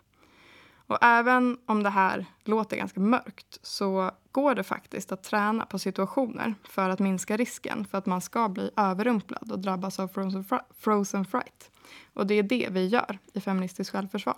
Och 0.86 0.98
även 1.00 1.58
om 1.66 1.82
det 1.82 1.90
här 1.90 2.26
låter 2.44 2.76
ganska 2.76 3.00
mörkt 3.00 3.58
så 3.62 4.10
går 4.32 4.54
det 4.54 4.62
faktiskt 4.62 5.12
att 5.12 5.22
träna 5.22 5.66
på 5.66 5.78
situationer 5.78 6.54
för 6.64 6.90
att 6.90 6.98
minska 6.98 7.36
risken 7.36 7.84
för 7.84 7.98
att 7.98 8.06
man 8.06 8.20
ska 8.20 8.48
bli 8.48 8.70
överrumplad 8.76 9.52
och 9.52 9.58
drabbas 9.58 10.00
av 10.00 10.08
frozen, 10.08 10.44
fr 10.44 10.54
frozen 10.70 11.24
fright. 11.24 11.70
Och 12.14 12.26
det 12.26 12.34
är 12.34 12.42
det 12.42 12.68
vi 12.70 12.86
gör 12.86 13.18
i 13.32 13.40
Feministiskt 13.40 13.92
självförsvar. 13.92 14.36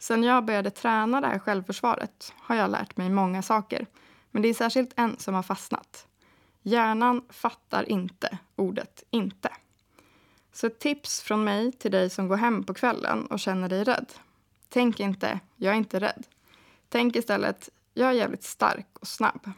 Sen 0.00 0.22
jag 0.22 0.44
började 0.44 0.70
träna 0.70 1.20
det 1.20 1.26
här 1.26 1.38
självförsvaret 1.38 2.32
har 2.36 2.56
jag 2.56 2.70
lärt 2.70 2.96
mig 2.96 3.10
många 3.10 3.42
saker. 3.42 3.86
Men 4.30 4.42
det 4.42 4.48
är 4.48 4.54
särskilt 4.54 4.92
en 4.96 5.18
som 5.18 5.34
har 5.34 5.42
fastnat. 5.42 6.06
Hjärnan 6.62 7.22
fattar 7.28 7.88
inte 7.88 8.38
ordet 8.56 9.04
inte. 9.10 9.50
Så 10.52 10.66
ett 10.66 10.78
tips 10.78 11.22
från 11.22 11.44
mig 11.44 11.72
till 11.72 11.90
dig 11.90 12.10
som 12.10 12.28
går 12.28 12.36
hem 12.36 12.64
på 12.64 12.74
kvällen 12.74 13.26
och 13.26 13.40
känner 13.40 13.68
dig 13.68 13.84
rädd. 13.84 14.12
Tänk 14.68 15.00
inte, 15.00 15.40
jag 15.56 15.72
är 15.72 15.78
inte 15.78 16.00
rädd. 16.00 16.26
Tänk 16.88 17.16
istället, 17.16 17.68
jag 17.94 18.08
är 18.08 18.12
jävligt 18.12 18.44
stark 18.44 18.88
och 19.00 19.08
snabb. 19.08 19.50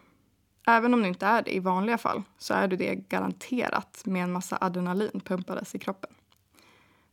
Även 0.66 0.94
om 0.94 1.02
du 1.02 1.08
inte 1.08 1.26
är 1.26 1.42
det 1.42 1.56
i 1.56 1.58
vanliga 1.58 1.98
fall 1.98 2.22
så 2.38 2.54
är 2.54 2.68
du 2.68 2.76
det 2.76 2.94
garanterat 2.94 4.02
med 4.04 4.22
en 4.22 4.32
massa 4.32 4.58
adrenalin 4.60 5.20
pumpades 5.24 5.74
i 5.74 5.78
kroppen. 5.78 6.10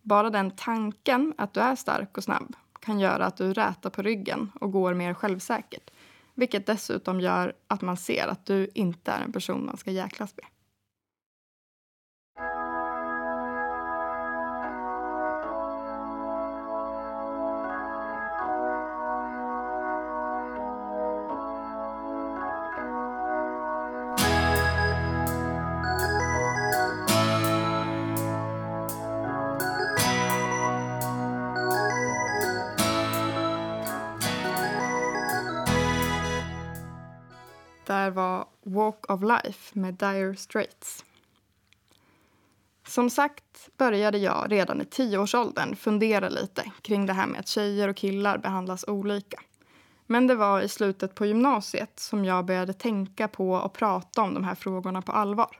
Bara 0.01 0.29
den 0.29 0.51
tanken 0.51 1.33
att 1.37 1.53
du 1.53 1.59
är 1.59 1.75
stark 1.75 2.17
och 2.17 2.23
snabb 2.23 2.55
kan 2.79 2.99
göra 2.99 3.25
att 3.25 3.37
du 3.37 3.53
rätar 3.53 3.89
på 3.89 4.01
ryggen 4.01 4.51
och 4.61 4.71
går 4.71 4.93
mer 4.93 5.13
självsäkert. 5.13 5.91
Vilket 6.35 6.65
dessutom 6.65 7.21
gör 7.21 7.53
att 7.67 7.81
man 7.81 7.97
ser 7.97 8.27
att 8.27 8.45
du 8.45 8.69
inte 8.73 9.11
är 9.11 9.21
en 9.21 9.31
person 9.31 9.65
man 9.65 9.77
ska 9.77 9.91
jäklas 9.91 10.33
med. 10.35 10.45
Of 39.19 39.43
Life 39.43 39.79
med 39.79 39.93
Dire 39.93 40.35
Straits. 40.35 41.05
Som 42.87 43.09
sagt 43.09 43.69
började 43.77 44.17
jag 44.17 44.51
redan 44.51 44.81
i 44.81 44.85
tioårsåldern 44.85 45.75
fundera 45.75 46.29
lite 46.29 46.71
kring 46.81 47.05
det 47.05 47.13
här 47.13 47.27
med 47.27 47.39
att 47.39 47.47
tjejer 47.47 47.87
och 47.87 47.95
killar 47.95 48.37
behandlas 48.37 48.85
olika. 48.87 49.39
Men 50.05 50.27
det 50.27 50.35
var 50.35 50.61
i 50.61 50.67
slutet 50.67 51.15
på 51.15 51.25
gymnasiet 51.25 51.99
som 51.99 52.25
jag 52.25 52.45
började 52.45 52.73
tänka 52.73 53.27
på 53.27 53.51
och 53.51 53.73
prata 53.73 54.21
om 54.21 54.33
de 54.33 54.43
här 54.43 54.55
frågorna 54.55 55.01
på 55.01 55.11
allvar. 55.11 55.59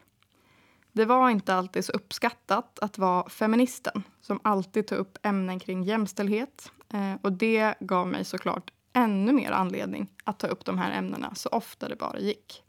Det 0.92 1.06
var 1.06 1.30
inte 1.30 1.56
alltid 1.56 1.86
så 1.86 1.92
uppskattat 1.92 2.80
att 2.80 2.98
vara 2.98 3.30
feministen 3.30 4.04
som 4.22 4.40
alltid 4.44 4.88
tog 4.88 4.98
upp 4.98 5.18
ämnen 5.24 5.60
kring 5.60 5.84
jämställdhet. 5.84 6.72
Eh, 6.94 7.14
och 7.22 7.32
det 7.32 7.76
gav 7.80 8.08
mig 8.08 8.26
såklart 8.26 8.72
ännu 8.94 9.34
mer 9.34 9.52
anledning 9.52 10.08
att 10.24 10.40
ta 10.40 10.48
upp 10.48 10.66
de 10.66 10.78
här 10.78 10.92
ämnena 10.92 11.36
så 11.36 11.50
ofta 11.50 11.88
det 11.88 11.96
bara 11.96 12.20
gick. 12.20 12.64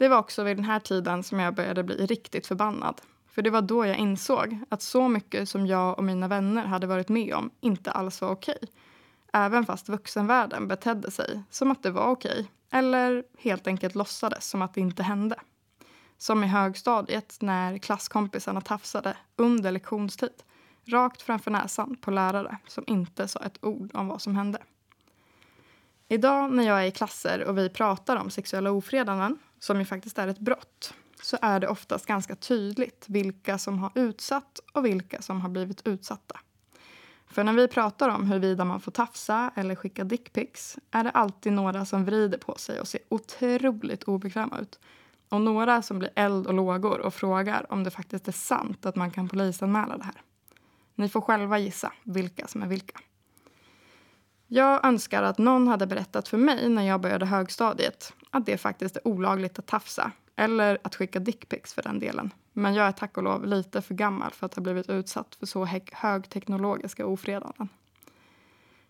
Det 0.00 0.08
var 0.08 0.18
också 0.18 0.42
vid 0.42 0.56
den 0.56 0.64
här 0.64 0.80
tiden 0.80 1.22
som 1.22 1.40
jag 1.40 1.54
började 1.54 1.82
bli 1.82 2.06
riktigt 2.06 2.46
förbannad. 2.46 3.00
För 3.28 3.42
det 3.42 3.50
var 3.50 3.62
då 3.62 3.86
jag 3.86 3.96
insåg 3.96 4.58
att 4.68 4.82
så 4.82 5.08
mycket 5.08 5.48
som 5.48 5.66
jag 5.66 5.98
och 5.98 6.04
mina 6.04 6.28
vänner 6.28 6.64
hade 6.64 6.86
varit 6.86 7.08
med 7.08 7.34
om 7.34 7.50
inte 7.60 7.90
alls 7.90 8.20
var 8.20 8.30
okej. 8.30 8.58
Även 9.32 9.66
fast 9.66 9.88
vuxenvärlden 9.88 10.68
betedde 10.68 11.10
sig 11.10 11.42
som 11.50 11.70
att 11.70 11.82
det 11.82 11.90
var 11.90 12.06
okej. 12.06 12.50
Eller 12.70 13.24
helt 13.38 13.66
enkelt 13.66 13.94
låtsades 13.94 14.46
som 14.46 14.62
att 14.62 14.74
det 14.74 14.80
inte 14.80 15.02
hände. 15.02 15.36
Som 16.18 16.44
i 16.44 16.46
högstadiet 16.46 17.36
när 17.40 17.78
klasskompisarna 17.78 18.60
tafsade 18.60 19.16
under 19.36 19.72
lektionstid. 19.72 20.42
Rakt 20.84 21.22
framför 21.22 21.50
näsan 21.50 21.96
på 21.96 22.10
lärare 22.10 22.58
som 22.66 22.84
inte 22.86 23.28
sa 23.28 23.40
ett 23.40 23.64
ord 23.64 23.90
om 23.94 24.08
vad 24.08 24.22
som 24.22 24.36
hände. 24.36 24.58
Idag 26.12 26.52
när 26.52 26.64
jag 26.64 26.82
är 26.82 26.86
i 26.86 26.90
klasser 26.90 27.44
och 27.44 27.58
vi 27.58 27.68
pratar 27.68 28.16
om 28.16 28.30
sexuella 28.30 28.70
ofredanden, 28.70 29.38
som 29.58 29.78
ju 29.78 29.84
faktiskt 29.84 30.18
är 30.18 30.28
ett 30.28 30.38
brott, 30.38 30.94
så 31.22 31.38
är 31.42 31.60
det 31.60 31.68
oftast 31.68 32.06
ganska 32.06 32.36
tydligt 32.36 33.04
vilka 33.08 33.58
som 33.58 33.78
har 33.78 33.90
utsatt 33.94 34.60
och 34.72 34.84
vilka 34.84 35.22
som 35.22 35.40
har 35.40 35.48
blivit 35.48 35.86
utsatta. 35.86 36.40
För 37.26 37.44
när 37.44 37.52
vi 37.52 37.68
pratar 37.68 38.08
om 38.08 38.26
huruvida 38.26 38.64
man 38.64 38.80
får 38.80 38.92
tafsa 38.92 39.50
eller 39.56 39.74
skicka 39.74 40.04
dickpics 40.04 40.78
är 40.90 41.04
det 41.04 41.10
alltid 41.10 41.52
några 41.52 41.84
som 41.84 42.04
vrider 42.04 42.38
på 42.38 42.54
sig 42.58 42.80
och 42.80 42.88
ser 42.88 43.00
otroligt 43.08 44.02
obekväma 44.02 44.58
ut. 44.58 44.78
Och 45.28 45.40
några 45.40 45.82
som 45.82 45.98
blir 45.98 46.10
eld 46.14 46.46
och 46.46 46.54
lågor 46.54 47.00
och 47.00 47.14
frågar 47.14 47.72
om 47.72 47.84
det 47.84 47.90
faktiskt 47.90 48.28
är 48.28 48.32
sant 48.32 48.86
att 48.86 48.96
man 48.96 49.10
kan 49.10 49.28
polisanmäla 49.28 49.96
det 49.96 50.04
här. 50.04 50.22
Ni 50.94 51.08
får 51.08 51.20
själva 51.20 51.58
gissa 51.58 51.92
vilka 52.02 52.46
som 52.46 52.62
är 52.62 52.66
vilka. 52.66 53.00
Jag 54.52 54.84
önskar 54.84 55.22
att 55.22 55.38
någon 55.38 55.68
hade 55.68 55.86
berättat 55.86 56.28
för 56.28 56.38
mig 56.38 56.68
när 56.68 56.82
jag 56.82 57.00
började 57.00 57.26
högstadiet 57.26 58.12
att 58.30 58.46
det 58.46 58.58
faktiskt 58.58 58.96
är 58.96 59.08
olagligt 59.08 59.58
att 59.58 59.66
tafsa 59.66 60.12
eller 60.36 60.78
att 60.82 60.94
skicka 60.94 61.18
dickpics 61.18 61.74
för 61.74 61.82
den 61.82 61.98
delen. 61.98 62.30
Men 62.52 62.74
jag 62.74 62.86
är 62.86 62.92
tack 62.92 63.16
och 63.16 63.22
lov 63.22 63.46
lite 63.46 63.82
för 63.82 63.94
gammal 63.94 64.30
för 64.30 64.46
att 64.46 64.54
ha 64.54 64.62
blivit 64.62 64.90
utsatt 64.90 65.34
för 65.34 65.46
så 65.46 65.68
högteknologiska 65.92 67.06
ofredanden. 67.06 67.68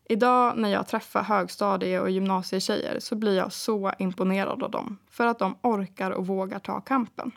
Idag 0.04 0.58
när 0.58 0.68
jag 0.68 0.88
träffar 0.88 1.22
högstadie 1.22 2.00
och 2.00 2.10
gymnasietjejer 2.10 3.00
så 3.00 3.14
blir 3.14 3.36
jag 3.36 3.52
så 3.52 3.92
imponerad 3.98 4.62
av 4.62 4.70
dem 4.70 4.98
för 5.10 5.26
att 5.26 5.38
de 5.38 5.56
orkar 5.62 6.10
och 6.10 6.26
vågar 6.26 6.58
ta 6.58 6.80
kampen. 6.80 7.32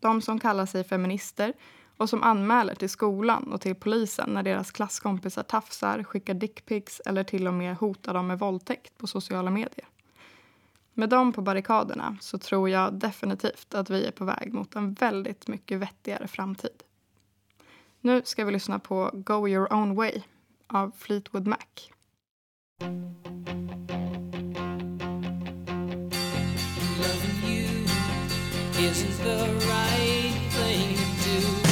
De 0.00 0.22
som 0.22 0.40
kallar 0.40 0.66
sig 0.66 0.84
feminister 0.84 1.52
och 1.96 2.08
som 2.08 2.22
anmäler 2.22 2.74
till 2.74 2.90
skolan 2.90 3.52
och 3.52 3.60
till 3.60 3.74
polisen 3.74 4.30
när 4.30 4.42
deras 4.42 4.70
klasskompisar 4.70 5.42
tafsar, 5.42 6.02
skickar 6.02 6.34
dickpics 6.34 7.00
eller 7.00 7.24
till 7.24 7.46
och 7.46 7.54
med 7.54 7.76
hotar 7.76 8.14
dem 8.14 8.26
med 8.26 8.38
våldtäkt 8.38 8.98
på 8.98 9.06
sociala 9.06 9.50
medier. 9.50 9.86
Med 10.94 11.08
dem 11.08 11.32
på 11.32 11.42
barrikaderna 11.42 12.16
så 12.20 12.38
tror 12.38 12.70
jag 12.70 12.94
definitivt 12.94 13.74
att 13.74 13.90
vi 13.90 14.06
är 14.06 14.10
på 14.10 14.24
väg 14.24 14.52
mot 14.52 14.76
en 14.76 14.94
väldigt 14.94 15.48
mycket 15.48 15.78
vettigare 15.78 16.28
framtid. 16.28 16.82
Nu 18.00 18.22
ska 18.24 18.44
vi 18.44 18.52
lyssna 18.52 18.78
på 18.78 19.10
Go 19.12 19.48
your 19.48 19.72
own 19.72 19.94
way 19.94 20.22
av 20.66 20.92
Fleetwood 20.98 21.46
Mac. 21.46 21.58
Loving 26.98 27.48
you 27.48 27.86
isn't 28.90 29.18
the 29.22 29.38
right 29.68 30.52
thing 30.52 30.96
to 30.96 31.60
do 31.60 31.63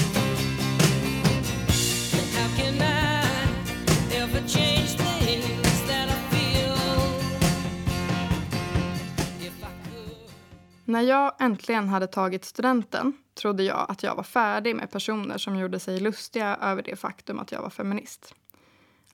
När 10.92 11.00
jag 11.00 11.32
äntligen 11.38 11.88
hade 11.88 12.06
tagit 12.06 12.44
studenten 12.44 13.12
trodde 13.34 13.62
jag 13.62 13.86
att 13.88 14.02
jag 14.02 14.14
var 14.14 14.22
färdig 14.22 14.76
med 14.76 14.90
personer 14.90 15.38
som 15.38 15.56
gjorde 15.56 15.78
sig 15.78 16.00
lustiga 16.00 16.56
över 16.56 16.82
det 16.82 16.96
faktum 16.96 17.38
att 17.38 17.52
jag 17.52 17.62
var 17.62 17.70
feminist. 17.70 18.34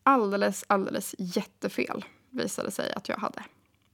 Alldeles, 0.02 0.64
alldeles 0.66 1.14
jättefel 1.18 2.04
visade 2.30 2.70
sig 2.70 2.92
att 2.92 3.08
jag 3.08 3.16
hade. 3.16 3.42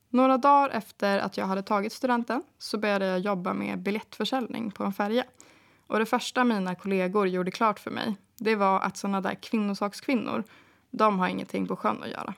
Några 0.09 0.39
dagar 0.39 0.71
efter 0.71 1.19
att 1.19 1.37
jag 1.37 1.47
hade 1.47 1.63
tagit 1.63 1.93
studenten 1.93 2.43
så 2.59 2.79
började 2.79 3.07
jag 3.07 3.19
jobba 3.19 3.53
med 3.53 3.79
biljettförsäljning 3.79 4.71
på 4.71 4.85
en 4.85 4.93
färja. 4.93 5.25
Och 5.87 5.99
det 5.99 6.07
första 6.07 6.45
mina 6.45 6.75
kollegor 6.75 7.29
gjorde 7.29 7.51
klart 7.51 7.79
för 7.79 7.91
mig 7.91 8.17
det 8.37 8.57
var 8.57 8.81
att 8.81 8.97
såna 8.97 9.21
där 9.21 9.35
kvinnosakskvinnor, 9.35 10.45
de 10.91 11.19
har 11.19 11.29
ingenting 11.29 11.67
på 11.67 11.77
sjön 11.77 12.03
att 12.03 12.11
göra. 12.11 12.35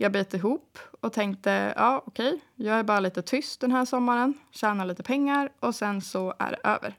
Jag 0.00 0.12
bet 0.12 0.34
ihop 0.34 0.78
och 1.00 1.12
tänkte, 1.12 1.72
ja 1.76 2.02
okej, 2.06 2.28
okay, 2.28 2.40
jag 2.54 2.78
är 2.78 2.82
bara 2.82 3.00
lite 3.00 3.22
tyst 3.22 3.60
den 3.60 3.72
här 3.72 3.84
sommaren, 3.84 4.34
tjänar 4.50 4.86
lite 4.86 5.02
pengar 5.02 5.52
och 5.60 5.74
sen 5.74 6.00
så 6.00 6.34
är 6.38 6.50
det 6.50 6.68
över. 6.68 6.94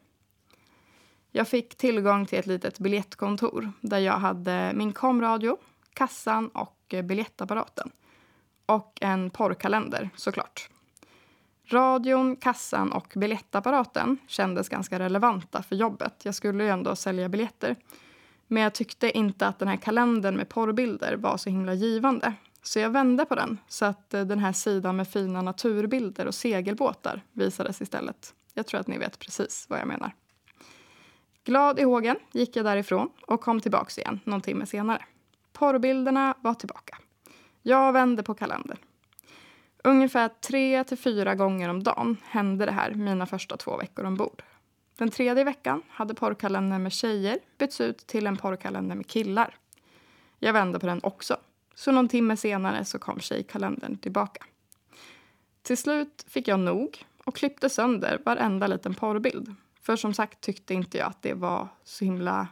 Jag 1.31 1.47
fick 1.47 1.77
tillgång 1.77 2.25
till 2.25 2.39
ett 2.39 2.45
litet 2.45 2.79
biljettkontor 2.79 3.71
där 3.81 3.99
jag 3.99 4.13
hade 4.13 4.71
min 4.75 4.93
komradio, 4.93 5.57
kassan 5.93 6.47
och 6.47 6.95
biljettapparaten. 7.03 7.91
Och 8.65 8.97
en 9.01 9.29
porrkalender 9.29 10.09
såklart. 10.15 10.69
Radion, 11.65 12.35
kassan 12.35 12.91
och 12.91 13.13
biljettapparaten 13.15 14.17
kändes 14.27 14.69
ganska 14.69 14.99
relevanta 14.99 15.63
för 15.63 15.75
jobbet. 15.75 16.21
Jag 16.23 16.35
skulle 16.35 16.63
ju 16.63 16.69
ändå 16.69 16.95
sälja 16.95 17.29
biljetter. 17.29 17.75
Men 18.47 18.63
jag 18.63 18.73
tyckte 18.73 19.17
inte 19.17 19.47
att 19.47 19.59
den 19.59 19.67
här 19.67 19.77
kalendern 19.77 20.35
med 20.35 20.49
porrbilder 20.49 21.15
var 21.15 21.37
så 21.37 21.49
himla 21.49 21.73
givande. 21.73 22.33
Så 22.61 22.79
jag 22.79 22.89
vände 22.89 23.25
på 23.25 23.35
den 23.35 23.57
så 23.67 23.85
att 23.85 24.13
eh, 24.13 24.21
den 24.21 24.39
här 24.39 24.53
sidan 24.53 24.95
med 24.95 25.07
fina 25.07 25.41
naturbilder 25.41 26.25
och 26.25 26.35
segelbåtar 26.35 27.21
visades 27.31 27.81
istället. 27.81 28.33
Jag 28.53 28.67
tror 28.67 28.79
att 28.79 28.87
ni 28.87 28.97
vet 28.97 29.19
precis 29.19 29.65
vad 29.69 29.79
jag 29.79 29.87
menar. 29.87 30.11
Glad 31.43 31.79
i 31.79 31.83
hågen 31.83 32.15
gick 32.31 32.55
jag 32.55 32.65
därifrån 32.65 33.09
och 33.27 33.41
kom 33.41 33.61
tillbaks 33.61 33.97
igen 33.97 34.19
någon 34.23 34.41
timme 34.41 34.65
senare. 34.65 35.05
Porrbilderna 35.53 36.35
var 36.41 36.53
tillbaka. 36.53 36.97
Jag 37.61 37.93
vände 37.93 38.23
på 38.23 38.33
kalendern. 38.33 38.77
Ungefär 39.83 40.29
tre 40.29 40.83
till 40.83 40.97
fyra 40.97 41.35
gånger 41.35 41.69
om 41.69 41.83
dagen 41.83 42.17
hände 42.23 42.65
det 42.65 42.71
här 42.71 42.93
mina 42.93 43.25
första 43.25 43.57
två 43.57 43.77
veckor 43.77 44.05
ombord. 44.05 44.43
Den 44.97 45.11
tredje 45.11 45.43
veckan 45.43 45.81
hade 45.89 46.13
porrkalendern 46.13 46.83
med 46.83 46.91
tjejer 46.91 47.39
bytts 47.57 47.81
ut 47.81 47.97
till 47.97 48.27
en 48.27 48.37
porrkalender 48.37 48.95
med 48.95 49.07
killar. 49.07 49.55
Jag 50.39 50.53
vände 50.53 50.79
på 50.79 50.85
den 50.85 50.99
också 51.03 51.37
så 51.79 51.91
någon 51.91 52.07
timme 52.07 52.37
senare 52.37 52.85
så 52.85 52.99
kom 52.99 53.19
tjejkalendern 53.19 53.97
tillbaka. 53.97 54.45
Till 55.61 55.77
slut 55.77 56.25
fick 56.27 56.47
jag 56.47 56.59
nog 56.59 57.05
och 57.23 57.35
klippte 57.35 57.69
sönder 57.69 58.21
varenda 58.25 58.67
liten 58.67 58.93
porrbild. 58.93 59.55
För 59.81 59.95
som 59.95 60.13
sagt 60.13 60.41
tyckte 60.41 60.73
inte 60.73 60.97
jag 60.97 61.07
att 61.07 61.21
det 61.21 61.33
var 61.33 61.67
så 61.83 62.05
himla 62.05 62.47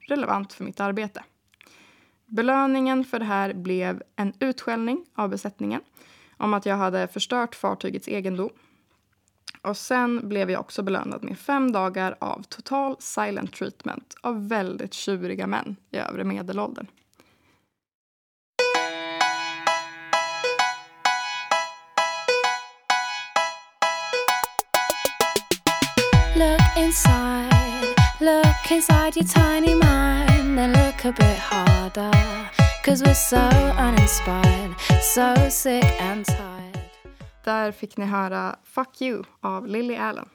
relevant 0.00 0.52
för 0.52 0.64
mitt 0.64 0.80
arbete. 0.80 1.24
Belöningen 2.26 3.04
för 3.04 3.18
det 3.18 3.24
här 3.24 3.54
blev 3.54 4.02
en 4.16 4.32
utskällning 4.40 5.06
av 5.14 5.28
besättningen 5.28 5.80
om 6.36 6.54
att 6.54 6.66
jag 6.66 6.76
hade 6.76 7.08
förstört 7.08 7.54
fartygets 7.54 8.08
egendom. 8.08 8.50
Och 9.62 9.76
sen 9.76 10.28
blev 10.28 10.50
jag 10.50 10.60
också 10.60 10.82
belönad 10.82 11.24
med 11.24 11.38
fem 11.38 11.72
dagar 11.72 12.16
av 12.20 12.42
total 12.42 12.96
silent 12.98 13.52
treatment 13.52 14.14
av 14.20 14.48
väldigt 14.48 14.94
tjuriga 14.94 15.46
män 15.46 15.76
i 15.90 15.96
övre 15.96 16.24
medelåldern. 16.24 16.86
Inside. 26.76 27.94
Look 28.20 28.70
inside 28.70 29.16
your 29.16 29.28
tiny 29.28 29.74
mind 29.74 30.58
then 30.62 30.72
look 30.72 31.04
a 31.04 31.12
bit 31.12 31.38
harder. 31.38 32.12
Cause 32.84 33.02
we're 33.04 33.14
so 33.14 33.48
uninspired, 33.78 34.74
so 35.14 35.50
sick 35.50 36.00
and 36.00 36.24
tired. 36.26 36.78
Där 37.44 37.72
fick 37.72 37.96
ni 37.96 38.04
höra 38.04 38.56
Fuck 38.64 39.02
You 39.02 39.22
av 39.40 39.66
Lily 39.66 39.96
Allen. 39.96 40.28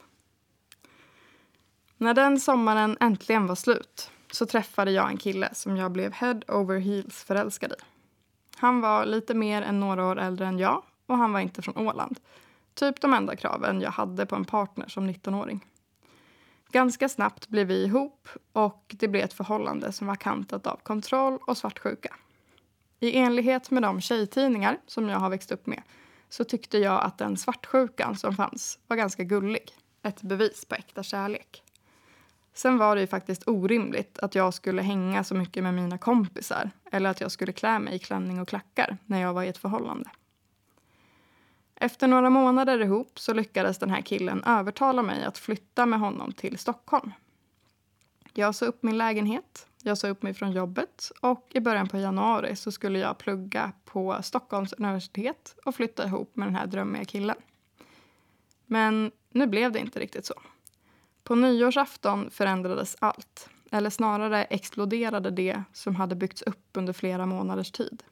När 1.97 2.13
den 2.13 2.39
sommaren 2.39 2.97
äntligen 2.99 3.47
var 3.47 3.55
slut 3.55 4.11
så 4.31 4.45
träffade 4.45 4.91
jag 4.91 5.09
en 5.09 5.17
kille 5.17 5.49
som 5.53 5.77
jag 5.77 5.91
blev 5.91 6.13
head 6.13 6.41
over 6.47 6.79
heels 6.79 7.23
förälskad 7.23 7.71
i. 7.71 7.75
Han 8.57 8.81
var 8.81 9.05
lite 9.05 9.33
mer 9.33 9.61
än 9.61 9.79
några 9.79 10.05
år 10.05 10.19
äldre 10.19 10.47
än 10.47 10.59
jag 10.59 10.83
och 11.05 11.17
han 11.17 11.33
var 11.33 11.39
inte 11.39 11.61
från 11.61 11.77
Åland. 11.77 12.19
Typ 12.73 13.01
de 13.01 13.13
enda 13.13 13.35
kraven 13.35 13.81
jag 13.81 13.91
hade 13.91 14.25
på 14.25 14.35
en 14.35 14.45
partner 14.45 14.87
som 14.87 15.09
19-åring. 15.09 15.65
Ganska 16.77 17.09
snabbt 17.09 17.47
blev 17.47 17.67
vi 17.67 17.83
ihop 17.83 18.29
och 18.53 18.95
det 18.99 19.07
blev 19.07 19.23
ett 19.23 19.33
förhållande 19.33 19.91
som 19.91 20.07
var 20.07 20.15
kantat 20.15 20.67
av 20.67 20.79
kontroll 20.83 21.39
och 21.47 21.57
svartsjuka. 21.57 22.15
I 22.99 23.17
enlighet 23.17 23.71
med 23.71 23.83
de 23.83 24.01
tjejtidningar 24.01 24.77
som 24.87 25.09
jag 25.09 25.19
har 25.19 25.29
växt 25.29 25.51
upp 25.51 25.67
med 25.67 25.81
så 26.29 26.43
tyckte 26.43 26.77
jag 26.77 27.03
att 27.03 27.17
den 27.17 27.37
svartsjukan 27.37 28.15
som 28.15 28.35
fanns 28.35 28.79
var 28.87 28.97
ganska 28.97 29.23
gullig. 29.23 29.71
Ett 30.03 30.21
bevis 30.21 30.65
på 30.65 30.75
äkta 30.75 31.03
kärlek. 31.03 31.63
Sen 32.53 32.77
var 32.77 32.95
det 32.95 33.01
ju 33.01 33.07
faktiskt 33.07 33.47
orimligt 33.47 34.19
att 34.19 34.35
jag 34.35 34.53
skulle 34.53 34.81
hänga 34.81 35.23
så 35.23 35.35
mycket 35.35 35.63
med 35.63 35.73
mina 35.73 35.97
kompisar 35.97 36.71
eller 36.91 37.09
att 37.09 37.21
jag 37.21 37.31
skulle 37.31 37.51
klä 37.51 37.79
mig 37.79 37.95
i 37.95 37.99
klänning 37.99 38.41
och 38.41 38.47
klackar 38.47 38.97
när 39.05 39.21
jag 39.21 39.33
var 39.33 39.43
i 39.43 39.47
ett 39.47 39.57
förhållande. 39.57 40.09
Efter 41.79 42.07
några 42.07 42.29
månader 42.29 42.79
ihop 42.79 43.19
så 43.19 43.33
lyckades 43.33 43.77
den 43.77 43.89
här 43.89 44.01
killen 44.01 44.43
övertala 44.43 45.03
mig 45.03 45.23
att 45.23 45.37
flytta 45.37 45.85
med 45.85 45.99
honom 45.99 46.31
till 46.31 46.57
Stockholm. 46.57 47.11
Jag 48.33 48.55
sa 48.55 48.65
upp 48.65 48.83
min 48.83 48.97
lägenhet, 48.97 49.67
jag 49.83 49.97
sa 49.97 50.07
upp 50.07 50.23
mig 50.23 50.33
från 50.33 50.51
jobbet 50.51 51.11
och 51.21 51.47
i 51.53 51.59
början 51.59 51.87
på 51.87 51.97
januari 51.97 52.55
så 52.55 52.71
skulle 52.71 52.99
jag 52.99 53.17
plugga 53.17 53.71
på 53.85 54.19
Stockholms 54.23 54.73
universitet 54.73 55.55
och 55.65 55.75
flytta 55.75 56.05
ihop 56.05 56.35
med 56.35 56.47
den 56.47 56.55
här 56.55 56.67
drömmiga 56.67 57.05
killen. 57.05 57.35
Men 58.65 59.11
nu 59.29 59.47
blev 59.47 59.71
det 59.71 59.79
inte 59.79 59.99
riktigt 59.99 60.25
så. 60.25 60.33
På 61.23 61.35
nyårsafton 61.35 62.29
förändrades 62.31 62.95
allt. 62.99 63.49
Eller 63.71 63.89
snarare 63.89 64.43
exploderade 64.43 65.31
det 65.31 65.63
som 65.73 65.95
hade 65.95 66.15
byggts 66.15 66.41
upp 66.41 66.69
under 66.73 66.93
flera 66.93 67.25
månaders 67.25 67.71
tid. 67.71 68.03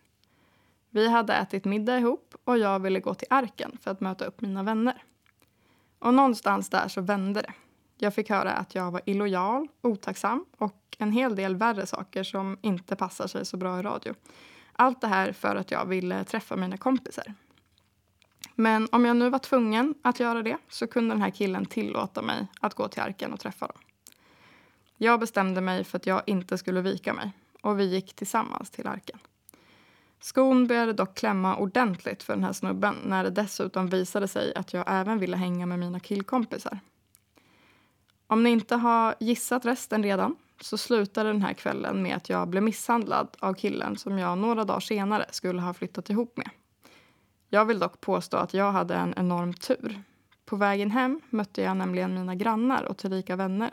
Vi 0.95 1.07
hade 1.07 1.33
ätit 1.33 1.65
middag 1.65 1.97
ihop 1.99 2.35
och 2.43 2.57
jag 2.57 2.79
ville 2.79 2.99
gå 2.99 3.13
till 3.13 3.27
Arken 3.29 3.77
för 3.81 3.91
att 3.91 4.01
möta 4.01 4.25
upp 4.25 4.41
mina 4.41 4.63
vänner. 4.63 5.03
Och 5.99 6.13
någonstans 6.13 6.69
där 6.69 6.87
så 6.87 7.01
vände 7.01 7.41
det. 7.41 7.53
Jag 7.97 8.13
fick 8.13 8.29
höra 8.29 8.51
att 8.51 8.75
jag 8.75 8.91
var 8.91 9.01
illojal, 9.05 9.67
otacksam 9.81 10.45
och 10.57 10.95
en 10.97 11.11
hel 11.11 11.35
del 11.35 11.55
värre 11.55 11.85
saker 11.85 12.23
som 12.23 12.57
inte 12.61 12.95
passar 12.95 13.27
sig 13.27 13.45
så 13.45 13.57
bra 13.57 13.79
i 13.79 13.81
radio. 13.81 14.13
Allt 14.73 15.01
det 15.01 15.07
här 15.07 15.31
för 15.31 15.55
att 15.55 15.71
jag 15.71 15.85
ville 15.85 16.23
träffa 16.23 16.55
mina 16.55 16.77
kompisar. 16.77 17.33
Men 18.55 18.87
om 18.91 19.05
jag 19.05 19.17
nu 19.17 19.29
var 19.29 19.39
tvungen 19.39 19.95
att 20.01 20.19
göra 20.19 20.41
det 20.41 20.57
så 20.69 20.87
kunde 20.87 21.15
den 21.15 21.21
här 21.21 21.31
killen 21.31 21.65
tillåta 21.65 22.21
mig 22.21 22.47
att 22.59 22.73
gå 22.73 22.87
till 22.87 23.01
Arken 23.01 23.33
och 23.33 23.39
träffa 23.39 23.67
dem. 23.67 23.77
Jag 24.97 25.19
bestämde 25.19 25.61
mig 25.61 25.83
för 25.83 25.97
att 25.97 26.05
jag 26.05 26.21
inte 26.25 26.57
skulle 26.57 26.81
vika 26.81 27.13
mig 27.13 27.31
och 27.61 27.79
vi 27.79 27.83
gick 27.85 28.13
tillsammans 28.13 28.69
till 28.69 28.87
Arken. 28.87 29.19
Skon 30.19 30.67
började 30.67 30.93
dock 30.93 31.15
klämma 31.15 31.55
ordentligt 31.55 32.23
för 32.23 32.33
den 32.33 32.43
här 32.43 32.53
snubben 32.53 32.95
när 33.05 33.23
det 33.23 33.29
dessutom 33.29 33.87
visade 33.87 34.27
sig 34.27 34.55
att 34.55 34.73
jag 34.73 34.83
även 34.87 35.19
ville 35.19 35.37
hänga 35.37 35.65
med 35.65 35.79
mina 35.79 35.99
killkompisar. 35.99 36.79
Om 38.27 38.43
ni 38.43 38.49
inte 38.49 38.75
har 38.75 39.15
gissat 39.19 39.65
resten 39.65 40.03
redan 40.03 40.35
så 40.61 40.77
slutade 40.77 41.29
den 41.29 41.41
här 41.41 41.53
kvällen 41.53 42.03
med 42.03 42.15
att 42.15 42.29
jag 42.29 42.47
blev 42.47 42.63
misshandlad 42.63 43.27
av 43.39 43.53
killen 43.53 43.97
som 43.97 44.19
jag 44.19 44.37
några 44.37 44.63
dagar 44.63 44.79
senare 44.79 45.25
skulle 45.31 45.61
ha 45.61 45.73
flyttat 45.73 46.09
ihop 46.09 46.37
med. 46.37 46.49
Jag 47.49 47.65
vill 47.65 47.79
dock 47.79 48.01
påstå 48.01 48.37
att 48.37 48.53
jag 48.53 48.71
hade 48.71 48.95
en 48.95 49.13
enorm 49.17 49.53
tur. 49.53 50.03
På 50.45 50.55
vägen 50.55 50.91
hem 50.91 51.21
mötte 51.29 51.61
jag 51.61 51.77
nämligen 51.77 52.13
mina 52.13 52.35
grannar 52.35 52.83
och 52.83 52.97
tillika 52.97 53.35
vänner. 53.35 53.71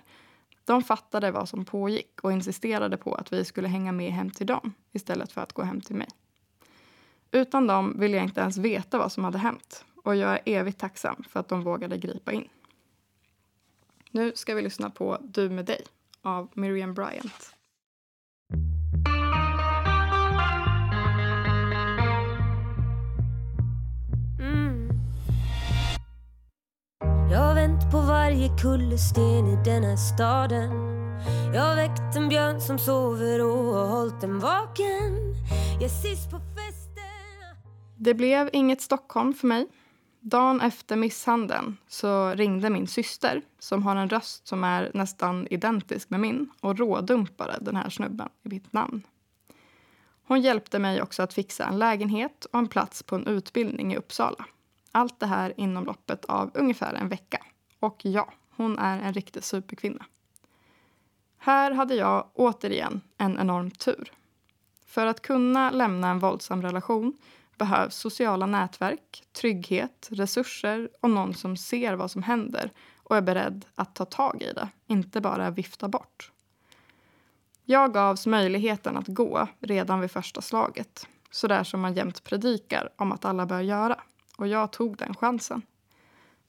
De 0.65 0.83
fattade 0.83 1.31
vad 1.31 1.49
som 1.49 1.65
pågick 1.65 2.21
och 2.23 2.33
insisterade 2.33 2.97
på 2.97 3.15
att 3.15 3.33
vi 3.33 3.45
skulle 3.45 3.69
hänga 3.69 3.93
med 3.93 4.13
hem 4.13 4.31
till 4.31 4.47
dem 4.47 4.75
istället 4.93 5.33
för 5.33 5.41
att 5.41 5.53
gå 5.53 5.63
hem 5.63 5.81
till 5.81 5.97
mig. 5.97 6.09
Utan 7.35 7.67
dem 7.67 8.01
ville 8.01 8.17
jag 8.17 8.25
inte 8.25 8.41
ens 8.41 8.57
veta 8.57 8.99
vad 8.99 9.13
som 9.13 9.25
hade 9.25 9.39
hänt 9.39 9.85
och 10.05 10.17
jag 10.17 10.33
är 10.33 10.41
evigt 10.45 10.81
tacksam 10.81 11.25
för 11.29 11.41
att 11.41 11.49
de 11.49 11.63
vågade 11.63 11.99
gripa 11.99 12.33
in. 12.33 12.49
Nu 14.11 14.33
ska 14.35 14.55
vi 14.55 14.63
lyssna 14.63 14.91
på 14.91 15.19
Du 15.21 15.51
med 15.51 15.65
dig 15.65 15.85
av 16.23 16.49
Miriam 16.55 16.95
Bryant. 16.95 17.55
Mm. 24.41 24.89
Jag 27.31 27.39
har 27.39 27.55
vänt 27.55 27.91
på 27.93 28.01
varje 28.01 28.49
kullersten 28.63 29.47
i 29.47 29.65
den 29.65 29.85
här 29.85 29.97
staden 29.97 30.71
Jag 31.55 31.63
har 31.63 31.77
väckt 31.77 32.17
en 32.17 32.29
björn 32.29 32.61
som 32.61 32.79
sover 32.79 33.45
och 33.45 33.75
har 33.75 33.87
hållit 33.87 34.21
den 34.21 34.39
vaken 34.39 35.35
Jag 35.81 35.91
sist 35.91 36.31
på 36.31 36.52
det 38.05 38.15
blev 38.15 38.51
inget 38.53 38.81
Stockholm 38.81 39.35
för 39.35 39.47
mig. 39.47 39.67
Dagen 40.21 40.61
efter 40.61 40.97
misshandeln 40.97 41.77
så 41.89 42.31
ringde 42.31 42.71
min 42.71 42.87
syster 42.87 43.43
som 43.59 43.83
har 43.83 43.97
en 43.97 44.09
röst 44.09 44.47
som 44.47 44.65
är 44.65 44.91
nästan 44.95 45.47
identisk 45.51 46.11
med 46.11 46.21
min 46.21 46.51
och 46.61 46.79
rådumpade 46.79 47.59
den 47.61 47.77
här 47.77 47.91
snubben 47.91 48.29
i 48.43 48.49
mitt 48.49 48.73
namn. 48.73 49.03
Hon 50.25 50.41
hjälpte 50.41 50.79
mig 50.79 51.03
också 51.03 51.23
att 51.23 51.35
fixa 51.35 51.65
en 51.65 51.79
lägenhet 51.79 52.45
och 52.45 52.59
en 52.59 52.69
plats 52.69 53.03
på 53.03 53.15
en 53.15 53.27
utbildning 53.27 53.93
i 53.93 53.97
Uppsala. 53.97 54.47
Allt 54.93 55.21
det 55.21 55.27
här 55.27 55.55
inom 55.57 55.85
loppet 55.85 56.25
av 56.25 56.51
ungefär 56.55 56.95
en 56.95 57.09
vecka. 57.09 57.45
Och 57.81 58.05
ja, 58.05 58.33
hon 58.51 58.79
är 58.79 58.99
en 58.99 59.13
riktig 59.13 59.45
superkvinna. 59.45 60.05
Här 61.39 61.71
hade 61.71 61.95
jag 61.95 62.31
återigen 62.35 63.01
en 63.19 63.39
enorm 63.39 63.71
tur. 63.71 64.13
För 64.87 65.07
att 65.07 65.23
kunna 65.23 65.71
lämna 65.71 66.11
en 66.11 66.19
våldsam 66.19 66.63
relation 66.63 67.17
behövs 67.63 67.97
sociala 67.97 68.47
nätverk, 68.47 69.23
trygghet, 69.33 70.09
resurser 70.11 70.89
och 71.01 71.11
någon 71.11 71.35
som 71.35 71.57
ser 71.57 71.95
vad 71.95 72.11
som 72.11 72.23
händer 72.23 72.71
och 72.97 73.17
är 73.17 73.21
beredd 73.21 73.65
att 73.75 73.95
ta 73.95 74.05
tag 74.05 74.43
i 74.43 74.53
det, 74.53 74.69
inte 74.87 75.21
bara 75.21 75.51
vifta 75.51 75.89
bort. 75.89 76.33
Jag 77.65 77.93
gavs 77.95 78.27
möjligheten 78.27 78.97
att 78.97 79.09
gå 79.09 79.49
redan 79.61 80.01
vid 80.01 80.11
första 80.11 80.41
slaget, 80.41 81.07
så 81.31 81.47
där 81.47 81.65
som 81.65 81.81
man 81.81 81.95
jämt 81.95 82.25
predikar 82.25 82.89
om 82.97 83.13
att 83.13 83.25
alla 83.25 83.47
bör 83.47 83.61
göra 83.61 84.01
och 84.39 84.49
jag 84.49 84.73
tog 84.73 84.97
den 84.97 85.15
chansen. 85.15 85.63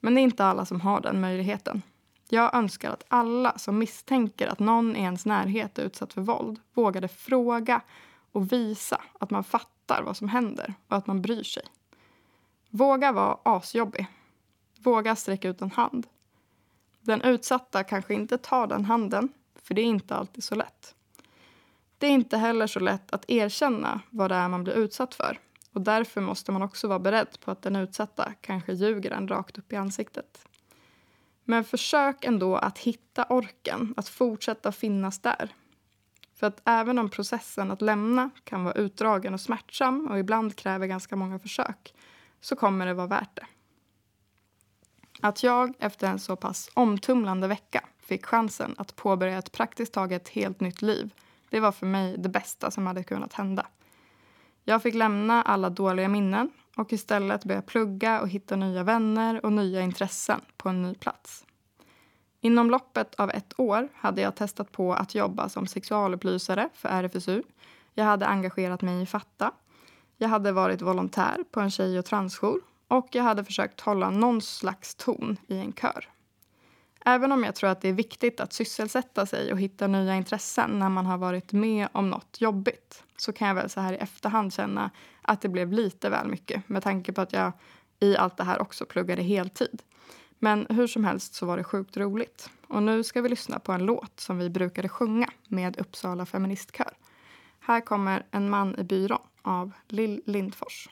Men 0.00 0.14
det 0.14 0.20
är 0.20 0.22
inte 0.22 0.44
alla 0.44 0.64
som 0.64 0.80
har 0.80 1.00
den 1.00 1.20
möjligheten. 1.20 1.82
Jag 2.28 2.54
önskar 2.54 2.90
att 2.90 3.04
alla 3.08 3.58
som 3.58 3.78
misstänker 3.78 4.46
att 4.46 4.58
någon 4.58 4.96
i 4.96 5.00
ens 5.00 5.26
närhet 5.26 5.78
är 5.78 5.82
utsatt 5.82 6.12
för 6.12 6.20
våld 6.20 6.60
vågade 6.72 7.08
fråga 7.08 7.80
och 8.34 8.52
visa 8.52 9.02
att 9.20 9.30
man 9.30 9.44
fattar 9.44 10.02
vad 10.02 10.16
som 10.16 10.28
händer 10.28 10.74
och 10.88 10.96
att 10.96 11.06
man 11.06 11.22
bryr 11.22 11.42
sig. 11.42 11.62
Våga 12.70 13.12
vara 13.12 13.38
asjobbig. 13.42 14.06
Våga 14.78 15.16
sträcka 15.16 15.48
ut 15.48 15.62
en 15.62 15.70
hand. 15.70 16.06
Den 17.00 17.22
utsatta 17.22 17.84
kanske 17.84 18.14
inte 18.14 18.38
tar 18.38 18.66
den 18.66 18.84
handen, 18.84 19.28
för 19.62 19.74
det 19.74 19.80
är 19.80 19.86
inte 19.86 20.14
alltid 20.14 20.44
så 20.44 20.54
lätt. 20.54 20.94
Det 21.98 22.06
är 22.06 22.10
inte 22.10 22.36
heller 22.36 22.66
så 22.66 22.80
lätt 22.80 23.12
att 23.12 23.30
erkänna 23.30 24.00
vad 24.10 24.30
det 24.30 24.34
är 24.34 24.48
man 24.48 24.64
blir 24.64 24.74
utsatt 24.74 25.14
för 25.14 25.38
och 25.72 25.80
därför 25.80 26.20
måste 26.20 26.52
man 26.52 26.62
också 26.62 26.88
vara 26.88 26.98
beredd 26.98 27.40
på 27.40 27.50
att 27.50 27.62
den 27.62 27.76
utsatta 27.76 28.32
kanske 28.40 28.72
ljuger 28.72 29.10
en 29.10 29.28
rakt 29.28 29.58
upp 29.58 29.72
i 29.72 29.76
ansiktet. 29.76 30.46
Men 31.44 31.64
försök 31.64 32.24
ändå 32.24 32.56
att 32.56 32.78
hitta 32.78 33.24
orken, 33.28 33.94
att 33.96 34.08
fortsätta 34.08 34.72
finnas 34.72 35.18
där. 35.18 35.54
För 36.44 36.48
att 36.48 36.62
även 36.64 36.98
om 36.98 37.08
processen 37.08 37.70
att 37.70 37.82
lämna 37.82 38.30
kan 38.44 38.64
vara 38.64 38.74
utdragen 38.74 39.34
och 39.34 39.40
smärtsam 39.40 40.06
och 40.06 40.18
ibland 40.18 40.56
kräver 40.56 40.86
ganska 40.86 41.16
många 41.16 41.38
försök, 41.38 41.94
så 42.40 42.56
kommer 42.56 42.86
det 42.86 42.94
vara 42.94 43.06
värt 43.06 43.36
det. 43.36 43.46
Att 45.20 45.42
jag 45.42 45.74
efter 45.78 46.06
en 46.08 46.18
så 46.18 46.36
pass 46.36 46.70
omtumlande 46.74 47.48
vecka 47.48 47.84
fick 47.98 48.26
chansen 48.26 48.74
att 48.78 48.96
påbörja 48.96 49.38
ett 49.38 49.52
praktiskt 49.52 49.92
taget 49.92 50.28
helt 50.28 50.60
nytt 50.60 50.82
liv, 50.82 51.14
det 51.50 51.60
var 51.60 51.72
för 51.72 51.86
mig 51.86 52.16
det 52.18 52.28
bästa 52.28 52.70
som 52.70 52.86
hade 52.86 53.04
kunnat 53.04 53.32
hända. 53.32 53.66
Jag 54.64 54.82
fick 54.82 54.94
lämna 54.94 55.42
alla 55.42 55.70
dåliga 55.70 56.08
minnen 56.08 56.50
och 56.76 56.92
istället 56.92 57.44
börja 57.44 57.62
plugga 57.62 58.20
och 58.20 58.28
hitta 58.28 58.56
nya 58.56 58.82
vänner 58.82 59.44
och 59.44 59.52
nya 59.52 59.80
intressen 59.80 60.40
på 60.56 60.68
en 60.68 60.82
ny 60.82 60.94
plats. 60.94 61.44
Inom 62.44 62.70
loppet 62.70 63.14
av 63.14 63.30
ett 63.30 63.60
år 63.60 63.88
hade 63.94 64.20
jag 64.20 64.34
testat 64.34 64.72
på 64.72 64.94
att 64.94 65.14
jobba 65.14 65.48
som 65.48 65.66
sexualupplysare 65.66 66.68
för 66.74 66.88
RFSU. 66.88 67.42
Jag 67.94 68.04
hade 68.04 68.26
engagerat 68.26 68.82
mig 68.82 69.02
i 69.02 69.06
Fatta. 69.06 69.52
Jag 70.16 70.28
hade 70.28 70.52
varit 70.52 70.82
volontär 70.82 71.36
på 71.50 71.60
en 71.60 71.70
tjej 71.70 71.98
och 71.98 72.04
transjour 72.04 72.60
och 72.88 73.08
jag 73.12 73.22
hade 73.22 73.44
försökt 73.44 73.80
hålla 73.80 74.10
någon 74.10 74.40
slags 74.42 74.94
ton 74.94 75.36
i 75.46 75.58
en 75.58 75.72
kör. 75.72 76.08
Även 77.04 77.32
om 77.32 77.44
jag 77.44 77.54
tror 77.54 77.70
att 77.70 77.80
det 77.80 77.88
är 77.88 77.92
viktigt 77.92 78.40
att 78.40 78.52
sysselsätta 78.52 79.26
sig 79.26 79.52
och 79.52 79.60
hitta 79.60 79.86
nya 79.86 80.14
intressen 80.14 80.78
när 80.78 80.88
man 80.88 81.06
har 81.06 81.18
varit 81.18 81.52
med 81.52 81.88
om 81.92 82.10
något 82.10 82.40
jobbigt 82.40 83.04
så 83.16 83.32
kan 83.32 83.48
jag 83.48 83.54
väl 83.54 83.70
så 83.70 83.80
här 83.80 83.92
i 83.92 83.96
efterhand 83.96 84.54
känna 84.54 84.90
att 85.22 85.40
det 85.40 85.48
blev 85.48 85.72
lite 85.72 86.10
väl 86.10 86.28
mycket 86.28 86.68
med 86.68 86.82
tanke 86.82 87.12
på 87.12 87.20
att 87.20 87.32
jag 87.32 87.52
i 88.00 88.16
allt 88.16 88.36
det 88.36 88.44
här 88.44 88.62
också 88.62 88.84
pluggade 88.84 89.22
heltid. 89.22 89.82
Men 90.44 90.66
hur 90.70 90.86
som 90.86 91.04
helst 91.04 91.34
så 91.34 91.46
var 91.46 91.56
det 91.56 91.64
sjukt 91.64 91.96
roligt. 91.96 92.50
Och 92.66 92.82
nu 92.82 93.04
ska 93.04 93.22
vi 93.22 93.28
lyssna 93.28 93.58
på 93.58 93.72
en 93.72 93.86
låt 93.86 94.20
som 94.20 94.38
vi 94.38 94.50
brukade 94.50 94.88
sjunga 94.88 95.30
med 95.48 95.76
Uppsala 95.80 96.26
Feministkör. 96.26 96.92
Här 97.60 97.80
kommer 97.80 98.26
En 98.30 98.50
man 98.50 98.78
i 98.78 98.84
byrån 98.84 99.18
av 99.42 99.72
Lill 99.88 100.22
Lindfors. 100.26 100.88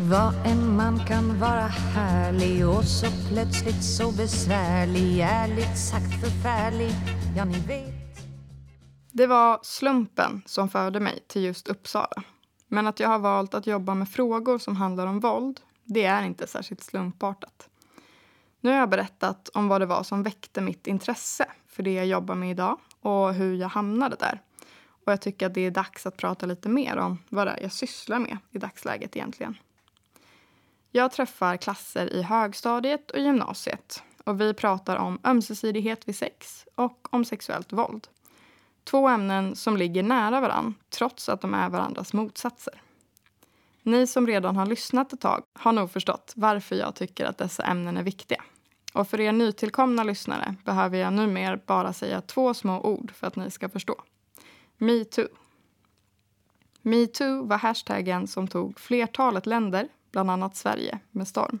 Vad 0.00 0.46
en 0.46 0.76
man 0.76 0.98
kan 1.06 1.38
vara 1.38 1.66
härlig 1.94 2.68
och 2.68 2.84
så 2.84 3.06
plötsligt 3.28 3.84
så 3.84 4.12
besvärlig 4.12 5.20
Ärligt 5.20 5.78
sagt 5.78 6.20
förfärlig, 6.20 6.92
ja 7.36 7.44
ni 7.44 7.58
vet 7.58 7.97
det 9.12 9.26
var 9.26 9.58
slumpen 9.62 10.42
som 10.46 10.68
förde 10.68 11.00
mig 11.00 11.24
till 11.26 11.42
just 11.44 11.68
Uppsala. 11.68 12.22
Men 12.66 12.86
att 12.86 13.00
jag 13.00 13.08
har 13.08 13.18
valt 13.18 13.54
att 13.54 13.66
jobba 13.66 13.94
med 13.94 14.08
frågor 14.08 14.58
som 14.58 14.76
handlar 14.76 15.06
om 15.06 15.20
våld, 15.20 15.60
det 15.84 16.04
är 16.04 16.22
inte 16.22 16.46
särskilt 16.46 16.82
slumpartat. 16.82 17.68
Nu 18.60 18.70
har 18.70 18.76
jag 18.76 18.90
berättat 18.90 19.48
om 19.48 19.68
vad 19.68 19.80
det 19.80 19.86
var 19.86 20.02
som 20.02 20.22
väckte 20.22 20.60
mitt 20.60 20.86
intresse 20.86 21.46
för 21.66 21.82
det 21.82 21.92
jag 21.92 22.06
jobbar 22.06 22.34
med 22.34 22.50
idag 22.50 22.78
och 23.00 23.34
hur 23.34 23.54
jag 23.54 23.68
hamnade 23.68 24.16
där. 24.16 24.42
Och 25.04 25.12
jag 25.12 25.20
tycker 25.20 25.46
att 25.46 25.54
det 25.54 25.60
är 25.60 25.70
dags 25.70 26.06
att 26.06 26.16
prata 26.16 26.46
lite 26.46 26.68
mer 26.68 26.96
om 26.96 27.18
vad 27.28 27.46
det 27.46 27.50
är 27.50 27.62
jag 27.62 27.72
sysslar 27.72 28.18
med 28.18 28.38
i 28.50 28.58
dagsläget 28.58 29.16
egentligen. 29.16 29.58
Jag 30.90 31.12
träffar 31.12 31.56
klasser 31.56 32.12
i 32.12 32.22
högstadiet 32.22 33.10
och 33.10 33.20
gymnasiet 33.20 34.02
och 34.24 34.40
vi 34.40 34.54
pratar 34.54 34.96
om 34.96 35.18
ömsesidighet 35.24 36.08
vid 36.08 36.16
sex 36.16 36.66
och 36.74 37.08
om 37.14 37.24
sexuellt 37.24 37.72
våld. 37.72 38.08
Två 38.90 39.08
ämnen 39.08 39.56
som 39.56 39.76
ligger 39.76 40.02
nära 40.02 40.40
varann 40.40 40.74
trots 40.90 41.28
att 41.28 41.40
de 41.40 41.54
är 41.54 41.68
varandras 41.68 42.12
motsatser. 42.12 42.82
Ni 43.82 44.06
som 44.06 44.26
redan 44.26 44.56
har 44.56 44.66
lyssnat 44.66 45.12
ett 45.12 45.20
tag 45.20 45.42
har 45.54 45.72
nog 45.72 45.90
förstått 45.90 46.32
varför 46.36 46.76
jag 46.76 46.94
tycker 46.94 47.26
att 47.26 47.38
dessa 47.38 47.62
ämnen 47.62 47.96
är 47.96 48.02
viktiga. 48.02 48.42
Och 48.92 49.08
för 49.08 49.20
er 49.20 49.32
nytillkomna 49.32 50.04
lyssnare 50.04 50.54
behöver 50.64 50.98
jag 50.98 51.12
numera 51.12 51.58
bara 51.66 51.92
säga 51.92 52.20
två 52.20 52.54
små 52.54 52.80
ord 52.80 53.12
för 53.12 53.26
att 53.26 53.36
ni 53.36 53.50
ska 53.50 53.68
förstå. 53.68 53.94
Metoo. 54.78 55.28
Metoo 56.82 57.44
var 57.44 57.58
hashtaggen 57.58 58.26
som 58.26 58.48
tog 58.48 58.80
flertalet 58.80 59.46
länder, 59.46 59.88
bland 60.12 60.30
annat 60.30 60.56
Sverige, 60.56 60.98
med 61.10 61.28
storm. 61.28 61.58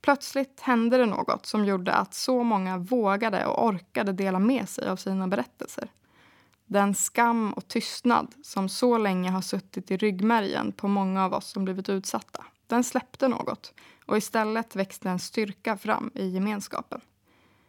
Plötsligt 0.00 0.60
hände 0.60 0.96
det 0.96 1.06
något 1.06 1.46
som 1.46 1.64
gjorde 1.64 1.92
att 1.92 2.14
så 2.14 2.42
många 2.42 2.78
vågade 2.78 3.46
och 3.46 3.66
orkade 3.66 4.12
dela 4.12 4.38
med 4.38 4.68
sig 4.68 4.88
av 4.88 4.96
sina 4.96 5.28
berättelser. 5.28 5.88
Den 6.66 6.94
skam 6.94 7.52
och 7.52 7.68
tystnad 7.68 8.34
som 8.42 8.68
så 8.68 8.98
länge 8.98 9.30
har 9.30 9.40
suttit 9.40 9.90
i 9.90 9.96
ryggmärgen 9.96 10.72
på 10.72 10.88
många 10.88 11.24
av 11.24 11.34
oss 11.34 11.50
som 11.50 11.64
blivit 11.64 11.88
utsatta, 11.88 12.44
den 12.66 12.84
släppte 12.84 13.28
något 13.28 13.74
och 14.06 14.16
istället 14.16 14.76
växte 14.76 15.10
en 15.10 15.18
styrka 15.18 15.76
fram 15.76 16.10
i 16.14 16.28
gemenskapen. 16.28 17.00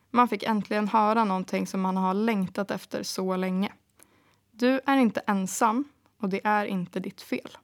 Man 0.09 0.27
fick 0.27 0.43
äntligen 0.43 0.87
höra 0.87 1.23
någonting 1.23 1.67
som 1.67 1.81
man 1.81 1.97
har 1.97 2.13
längtat 2.13 2.71
efter 2.71 3.03
så 3.03 3.35
länge. 3.35 3.73
Du 4.51 4.81
är 4.85 4.97
inte 4.97 5.19
ensam 5.19 5.83
och 6.17 6.29
det 6.29 6.41
är 6.43 6.65
inte 6.65 6.99
ditt 6.99 7.21
fel. 7.21 7.57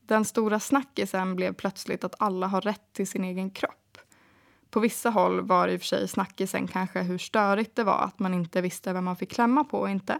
Den 0.00 0.24
stora 0.24 0.60
snackisen 0.60 1.36
blev 1.36 1.54
plötsligt 1.54 2.04
att 2.04 2.14
alla 2.18 2.46
har 2.46 2.60
rätt 2.60 2.92
till 2.92 3.06
sin 3.06 3.24
egen 3.24 3.50
kropp. 3.50 3.81
På 4.72 4.80
vissa 4.80 5.10
håll 5.10 5.40
var 5.40 5.68
i 5.68 5.76
och 5.76 5.80
för 5.80 5.86
sig 5.86 6.08
snackisen 6.08 6.68
kanske 6.68 7.00
hur 7.02 7.18
störigt 7.18 7.76
det 7.76 7.84
var 7.84 7.98
att 7.98 8.18
man 8.18 8.34
inte 8.34 8.60
visste 8.60 8.92
vem 8.92 9.04
man 9.04 9.16
fick 9.16 9.32
klämma 9.32 9.64
på 9.64 9.78
och 9.78 9.90
inte. 9.90 10.12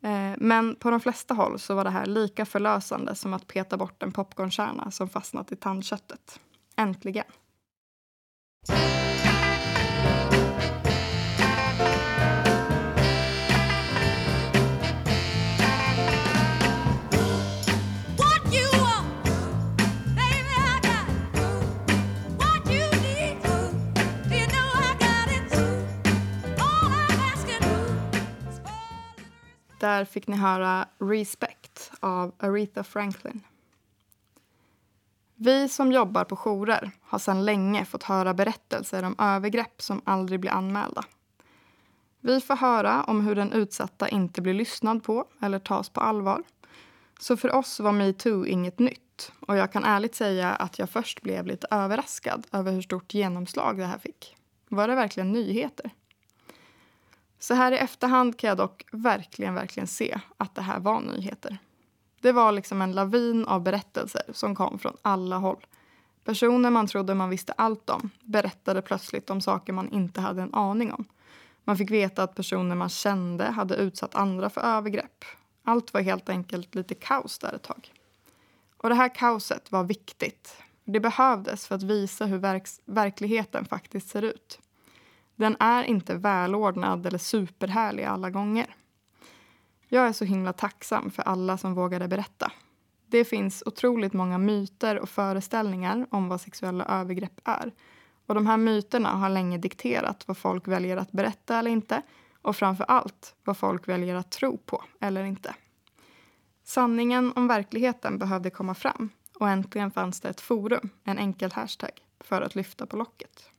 Eh, 0.00 0.32
men 0.38 0.74
på 0.74 0.90
de 0.90 1.00
flesta 1.00 1.34
håll 1.34 1.58
så 1.58 1.74
var 1.74 1.84
det 1.84 1.90
här 1.90 2.06
lika 2.06 2.46
förlösande 2.46 3.14
som 3.14 3.34
att 3.34 3.46
peta 3.46 3.76
bort 3.76 4.02
en 4.02 4.12
popcornkärna 4.12 4.90
som 4.90 5.08
fastnat 5.08 5.52
i 5.52 5.56
tandköttet. 5.56 6.40
Äntligen. 6.76 7.24
Där 29.80 30.04
fick 30.04 30.26
ni 30.26 30.36
höra 30.36 30.88
Respect 30.98 31.92
av 32.00 32.32
Aretha 32.38 32.84
Franklin. 32.84 33.40
Vi 35.34 35.68
som 35.68 35.92
jobbar 35.92 36.24
på 36.24 36.36
jourer 36.36 36.90
har 37.02 37.18
sedan 37.18 37.44
länge 37.44 37.84
fått 37.84 38.02
höra 38.02 38.34
berättelser 38.34 39.02
om 39.02 39.14
övergrepp 39.18 39.82
som 39.82 40.02
aldrig 40.04 40.40
blir 40.40 40.50
anmälda. 40.50 41.04
Vi 42.20 42.40
får 42.40 42.56
höra 42.56 43.04
om 43.04 43.20
hur 43.26 43.34
den 43.34 43.52
utsatta 43.52 44.08
inte 44.08 44.42
blir 44.42 44.54
lyssnad 44.54 45.04
på 45.04 45.24
eller 45.40 45.58
tas 45.58 45.88
på 45.88 46.00
allvar. 46.00 46.42
Så 47.20 47.36
för 47.36 47.54
oss 47.54 47.80
var 47.80 47.92
metoo 47.92 48.46
inget 48.46 48.78
nytt 48.78 49.32
och 49.40 49.56
jag 49.56 49.72
kan 49.72 49.84
ärligt 49.84 50.14
säga 50.14 50.50
att 50.50 50.78
jag 50.78 50.90
först 50.90 51.22
blev 51.22 51.46
lite 51.46 51.66
överraskad 51.70 52.46
över 52.52 52.72
hur 52.72 52.82
stort 52.82 53.14
genomslag 53.14 53.78
det 53.78 53.86
här 53.86 53.98
fick. 53.98 54.36
Var 54.68 54.88
det 54.88 54.94
verkligen 54.94 55.32
nyheter? 55.32 55.90
Så 57.42 57.54
här 57.54 57.72
i 57.72 57.76
efterhand 57.76 58.38
kan 58.38 58.48
jag 58.48 58.56
dock 58.56 58.84
verkligen, 58.92 59.54
verkligen 59.54 59.86
se 59.86 60.20
att 60.36 60.54
det 60.54 60.62
här 60.62 60.80
var 60.80 61.00
nyheter. 61.00 61.58
Det 62.20 62.32
var 62.32 62.52
liksom 62.52 62.82
en 62.82 62.92
lavin 62.92 63.44
av 63.44 63.62
berättelser 63.62 64.22
som 64.32 64.54
kom 64.54 64.78
från 64.78 64.96
alla 65.02 65.36
håll. 65.36 65.66
Personer 66.24 66.70
man 66.70 66.86
trodde 66.86 67.14
man 67.14 67.30
visste 67.30 67.52
allt 67.52 67.90
om 67.90 68.10
berättade 68.24 68.82
plötsligt 68.82 69.30
om 69.30 69.40
saker 69.40 69.72
man 69.72 69.88
inte 69.88 70.20
hade 70.20 70.42
en 70.42 70.54
aning 70.54 70.92
om. 70.92 71.04
Man 71.64 71.76
fick 71.76 71.90
veta 71.90 72.22
att 72.22 72.34
personer 72.34 72.74
man 72.74 72.88
kände 72.88 73.44
hade 73.44 73.74
utsatt 73.74 74.14
andra 74.14 74.50
för 74.50 74.60
övergrepp. 74.60 75.24
Allt 75.64 75.94
var 75.94 76.00
helt 76.00 76.28
enkelt 76.28 76.74
lite 76.74 76.94
kaos 76.94 77.38
där 77.38 77.52
ett 77.52 77.62
tag. 77.62 77.92
Och 78.76 78.88
det 78.88 78.94
här 78.94 79.14
kaoset 79.14 79.72
var 79.72 79.84
viktigt. 79.84 80.56
Det 80.84 81.00
behövdes 81.00 81.66
för 81.66 81.74
att 81.74 81.82
visa 81.82 82.26
hur 82.26 82.38
verks- 82.38 82.80
verkligheten 82.84 83.64
faktiskt 83.64 84.08
ser 84.08 84.22
ut. 84.22 84.58
Den 85.40 85.56
är 85.60 85.84
inte 85.84 86.14
välordnad 86.14 87.06
eller 87.06 87.18
superhärlig 87.18 88.04
alla 88.04 88.30
gånger. 88.30 88.74
Jag 89.88 90.08
är 90.08 90.12
så 90.12 90.24
himla 90.24 90.52
tacksam 90.52 91.10
för 91.10 91.22
alla 91.22 91.58
som 91.58 91.74
vågade 91.74 92.08
berätta. 92.08 92.52
Det 93.06 93.24
finns 93.24 93.62
otroligt 93.66 94.12
många 94.12 94.38
myter 94.38 94.98
och 94.98 95.08
föreställningar 95.08 96.06
om 96.10 96.28
vad 96.28 96.40
sexuella 96.40 96.84
övergrepp 96.84 97.40
är. 97.44 97.72
Och 98.26 98.34
de 98.34 98.46
här 98.46 98.56
myterna 98.56 99.08
har 99.08 99.28
länge 99.28 99.58
dikterat 99.58 100.28
vad 100.28 100.36
folk 100.36 100.68
väljer 100.68 100.96
att 100.96 101.12
berätta 101.12 101.58
eller 101.58 101.70
inte 101.70 102.02
och 102.42 102.56
framför 102.56 102.84
allt 102.84 103.34
vad 103.44 103.56
folk 103.56 103.88
väljer 103.88 104.14
att 104.14 104.30
tro 104.30 104.58
på 104.58 104.84
eller 105.00 105.24
inte. 105.24 105.54
Sanningen 106.64 107.32
om 107.36 107.48
verkligheten 107.48 108.18
behövde 108.18 108.50
komma 108.50 108.74
fram 108.74 109.10
och 109.34 109.48
äntligen 109.48 109.90
fanns 109.90 110.20
det 110.20 110.28
ett 110.28 110.40
forum, 110.40 110.90
en 111.04 111.18
enkel 111.18 111.52
hashtag, 111.52 111.92
för 112.20 112.42
att 112.42 112.54
lyfta 112.54 112.86
på 112.86 112.96
locket. 112.96 113.50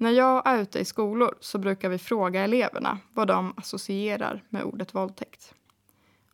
När 0.00 0.10
jag 0.10 0.46
är 0.46 0.62
ute 0.62 0.78
i 0.78 0.84
skolor 0.84 1.34
så 1.40 1.58
brukar 1.58 1.88
vi 1.88 1.98
fråga 1.98 2.44
eleverna 2.44 2.98
vad 3.12 3.28
de 3.28 3.54
associerar 3.56 4.44
med 4.48 4.64
ordet 4.64 4.94
våldtäkt. 4.94 5.54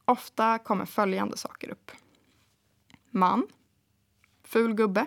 Ofta 0.04 0.58
kommer 0.58 0.84
följande 0.84 1.36
saker 1.36 1.68
upp. 1.70 1.90
Man. 3.10 3.46
Ful 4.42 4.74
gubbe. 4.74 5.06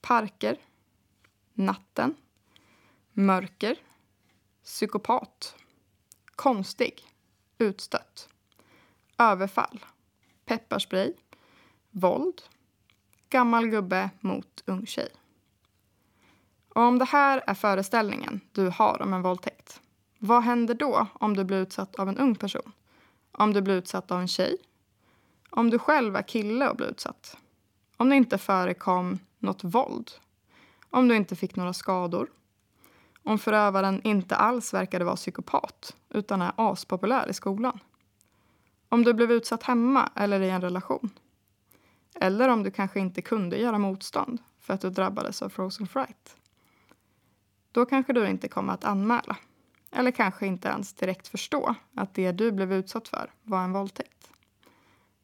Parker. 0.00 0.58
Natten. 1.52 2.14
Mörker. 3.12 3.76
Psykopat. 4.64 5.56
Konstig. 6.36 7.02
Utstött. 7.58 8.28
Överfall. 9.18 9.84
Pepparspray. 10.44 11.12
Våld. 11.90 12.42
Gammal 13.28 13.66
gubbe 13.66 14.10
mot 14.20 14.62
ung 14.66 14.86
tjej. 14.86 15.08
Och 16.74 16.82
om 16.82 16.98
det 16.98 17.04
här 17.04 17.42
är 17.46 17.54
föreställningen 17.54 18.40
du 18.52 18.68
har 18.68 19.02
om 19.02 19.14
en 19.14 19.22
våldtäkt, 19.22 19.80
vad 20.18 20.42
händer 20.42 20.74
då 20.74 21.06
om 21.12 21.36
du 21.36 21.44
blir 21.44 21.58
utsatt 21.58 21.96
av 21.96 22.08
en 22.08 22.18
ung 22.18 22.34
person? 22.34 22.72
Om 23.32 23.52
du 23.52 23.62
blir 23.62 23.74
utsatt 23.74 24.10
av 24.10 24.20
en 24.20 24.28
tjej? 24.28 24.56
Om 25.50 25.70
du 25.70 25.78
själv 25.78 26.16
är 26.16 26.22
kille 26.22 26.68
och 26.68 26.76
blir 26.76 26.86
utsatt? 26.86 27.36
Om 27.96 28.08
det 28.08 28.16
inte 28.16 28.38
förekom 28.38 29.18
något 29.38 29.64
våld? 29.64 30.10
Om 30.90 31.08
du 31.08 31.16
inte 31.16 31.36
fick 31.36 31.56
några 31.56 31.72
skador? 31.72 32.28
Om 33.22 33.38
förövaren 33.38 34.00
inte 34.04 34.36
alls 34.36 34.74
verkade 34.74 35.04
vara 35.04 35.16
psykopat 35.16 35.96
utan 36.10 36.42
är 36.42 36.52
aspopulär 36.56 37.30
i 37.30 37.32
skolan? 37.32 37.78
Om 38.88 39.04
du 39.04 39.14
blev 39.14 39.32
utsatt 39.32 39.62
hemma 39.62 40.10
eller 40.14 40.40
i 40.40 40.50
en 40.50 40.60
relation? 40.60 41.10
Eller 42.14 42.48
om 42.48 42.62
du 42.62 42.70
kanske 42.70 43.00
inte 43.00 43.22
kunde 43.22 43.56
göra 43.56 43.78
motstånd 43.78 44.38
för 44.60 44.74
att 44.74 44.80
du 44.80 44.90
drabbades 44.90 45.42
av 45.42 45.48
frozen 45.48 45.86
fright? 45.86 46.36
Då 47.74 47.86
kanske 47.86 48.12
du 48.12 48.28
inte 48.28 48.48
kommer 48.48 48.72
att 48.72 48.84
anmäla. 48.84 49.36
Eller 49.92 50.10
kanske 50.10 50.46
inte 50.46 50.68
ens 50.68 50.92
direkt 50.92 51.28
förstå 51.28 51.74
att 51.94 52.14
det 52.14 52.32
du 52.32 52.52
blev 52.52 52.72
utsatt 52.72 53.08
för 53.08 53.30
var 53.42 53.64
en 53.64 53.72
våldtäkt. 53.72 54.30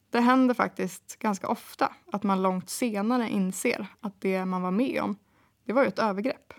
Det 0.09 0.19
händer 0.19 0.53
faktiskt 0.53 1.19
ganska 1.19 1.47
ofta 1.47 1.93
att 2.11 2.23
man 2.23 2.41
långt 2.41 2.69
senare 2.69 3.29
inser 3.29 3.87
att 3.99 4.21
det 4.21 4.45
man 4.45 4.61
var 4.61 4.71
med 4.71 5.01
om, 5.01 5.15
det 5.65 5.73
var 5.73 5.81
ju 5.81 5.87
ett 5.87 5.99
övergrepp. 5.99 6.53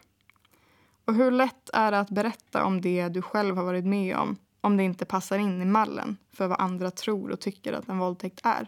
Och 1.05 1.15
hur 1.15 1.31
lätt 1.31 1.71
är 1.73 1.91
det 1.91 2.01
att 2.01 2.11
berätta 2.11 2.65
om 2.65 2.81
det 2.81 3.09
du 3.09 3.23
själv 3.23 3.57
har 3.57 3.65
varit 3.65 3.87
med 3.87 4.17
om 4.17 4.37
om 4.61 4.77
det 4.77 4.83
inte 4.83 5.05
passar 5.05 5.39
in 5.39 5.63
i 5.63 5.65
mallen 5.65 6.17
för 6.33 6.47
vad 6.47 6.61
andra 6.61 6.91
tror 6.91 7.31
och 7.31 7.41
tycker 7.41 7.73
att 7.73 7.89
en 7.89 7.99
våldtäkt 7.99 8.41
är? 8.45 8.67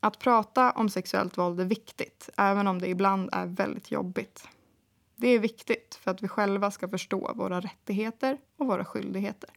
Att 0.00 0.18
prata 0.18 0.70
om 0.70 0.88
sexuellt 0.88 1.38
våld 1.38 1.60
är 1.60 1.64
viktigt, 1.64 2.28
även 2.36 2.66
om 2.66 2.78
det 2.78 2.88
ibland 2.88 3.28
är 3.32 3.46
väldigt 3.46 3.90
jobbigt. 3.90 4.48
Det 5.20 5.28
är 5.28 5.38
viktigt 5.38 5.94
för 5.94 6.10
att 6.10 6.22
vi 6.22 6.28
själva 6.28 6.70
ska 6.70 6.88
förstå 6.88 7.32
våra 7.34 7.60
rättigheter 7.60 8.38
och 8.58 8.66
våra 8.66 8.84
skyldigheter. 8.84 9.50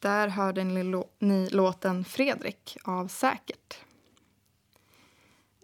Där 0.00 0.28
hörde 0.28 0.64
ni 1.18 1.48
låten 1.50 2.04
Fredrik 2.04 2.76
av 2.84 3.08
Säkert. 3.08 3.91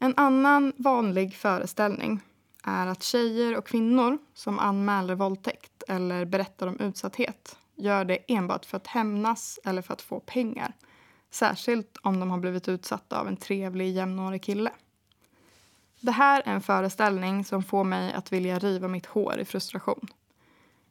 En 0.01 0.15
annan 0.17 0.73
vanlig 0.77 1.35
föreställning 1.35 2.21
är 2.65 2.87
att 2.87 3.03
tjejer 3.03 3.57
och 3.57 3.67
kvinnor 3.67 4.19
som 4.35 4.59
anmäler 4.59 5.15
våldtäkt 5.15 5.83
eller 5.89 6.25
berättar 6.25 6.67
om 6.67 6.81
utsatthet 6.81 7.57
gör 7.77 8.05
det 8.05 8.19
enbart 8.29 8.65
för 8.65 8.77
att 8.77 8.87
hämnas 8.87 9.59
eller 9.65 9.83
för 9.83 9.93
att 9.93 10.03
få 10.03 10.21
pengar. 10.21 10.73
Särskilt 11.31 11.97
om 12.03 12.21
de 12.21 12.31
har 12.31 12.39
blivit 12.39 12.69
utsatta 12.69 13.21
av 13.21 13.29
en 13.29 13.37
trevlig 13.37 13.93
jämnårig 13.93 14.43
kille. 14.43 14.71
Det 16.01 16.13
här 16.13 16.43
är 16.47 16.53
en 16.53 16.61
föreställning 16.61 17.45
som 17.45 17.63
får 17.63 17.85
mig 17.85 18.13
att 18.13 18.33
vilja 18.33 18.59
riva 18.59 18.89
mitt 18.89 19.07
hår 19.07 19.39
i 19.39 19.45
frustration. 19.45 20.07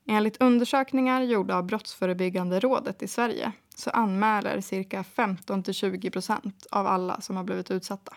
Enligt 0.06 0.42
undersökningar 0.42 1.22
gjorda 1.22 1.56
av 1.56 1.64
Brottsförebyggande 1.64 2.60
rådet 2.60 3.04
i 3.04 3.08
Sverige 3.08 3.52
så 3.76 3.90
anmäler 3.90 4.62
cirka 4.62 5.02
15-20 5.02 6.10
procent 6.10 6.68
av 6.72 6.88
alla 6.88 7.22
som 7.22 7.36
har 7.36 7.44
blivit 7.44 7.72
utsatta. 7.72 8.14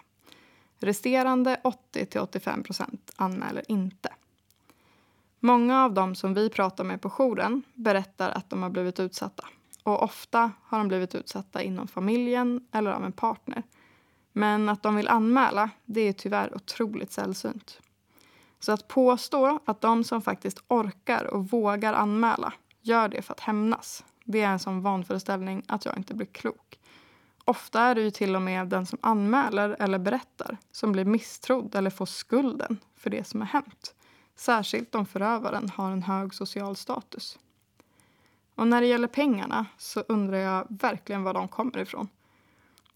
Resterande 0.80 1.60
80-85 1.92 2.98
anmäler 3.16 3.64
inte. 3.68 4.12
Många 5.40 5.84
av 5.84 5.94
dem 5.94 6.14
som 6.14 6.34
vi 6.34 6.50
pratar 6.50 6.84
med 6.84 7.00
på 7.00 7.10
jouren 7.10 7.62
berättar 7.74 8.30
att 8.30 8.50
de 8.50 8.62
har 8.62 8.70
blivit 8.70 9.00
utsatta. 9.00 9.44
Och 9.82 10.02
ofta 10.02 10.52
har 10.62 10.78
de 10.78 10.88
blivit 10.88 11.14
utsatta 11.14 11.62
inom 11.62 11.88
familjen 11.88 12.66
eller 12.72 12.90
av 12.90 13.04
en 13.04 13.12
partner. 13.12 13.62
Men 14.32 14.68
att 14.68 14.82
de 14.82 14.96
vill 14.96 15.08
anmäla, 15.08 15.70
det 15.84 16.00
är 16.00 16.12
tyvärr 16.12 16.54
otroligt 16.54 17.12
sällsynt. 17.12 17.80
Så 18.60 18.72
att 18.72 18.88
påstå 18.88 19.58
att 19.64 19.80
de 19.80 20.04
som 20.04 20.22
faktiskt 20.22 20.62
orkar 20.68 21.24
och 21.24 21.50
vågar 21.50 21.94
anmäla 21.94 22.52
gör 22.80 23.08
det 23.08 23.22
för 23.22 23.32
att 23.32 23.40
hämnas, 23.40 24.04
det 24.24 24.40
är 24.40 24.48
en 24.48 24.58
sån 24.58 24.82
vanföreställning 24.82 25.62
att 25.68 25.84
jag 25.84 25.96
inte 25.96 26.14
blir 26.14 26.26
klok. 26.26 26.79
Ofta 27.44 27.80
är 27.80 27.94
det 27.94 28.00
ju 28.00 28.10
till 28.10 28.36
och 28.36 28.42
med 28.42 28.68
den 28.68 28.86
som 28.86 28.98
anmäler 29.02 29.76
eller 29.78 29.98
berättar 29.98 30.56
som 30.72 30.92
blir 30.92 31.04
misstrodd 31.04 31.74
eller 31.74 31.90
får 31.90 32.06
skulden 32.06 32.78
för 32.96 33.10
det 33.10 33.24
som 33.24 33.40
har 33.40 33.48
hänt. 33.48 33.94
Särskilt 34.36 34.94
om 34.94 35.06
förövaren 35.06 35.70
har 35.70 35.90
en 35.90 36.02
hög 36.02 36.34
social 36.34 36.76
status. 36.76 37.38
Och 38.54 38.66
när 38.66 38.80
det 38.80 38.86
gäller 38.86 39.08
pengarna 39.08 39.66
så 39.78 40.00
undrar 40.08 40.38
jag 40.38 40.66
verkligen 40.68 41.22
var 41.22 41.34
de 41.34 41.48
kommer 41.48 41.78
ifrån. 41.78 42.08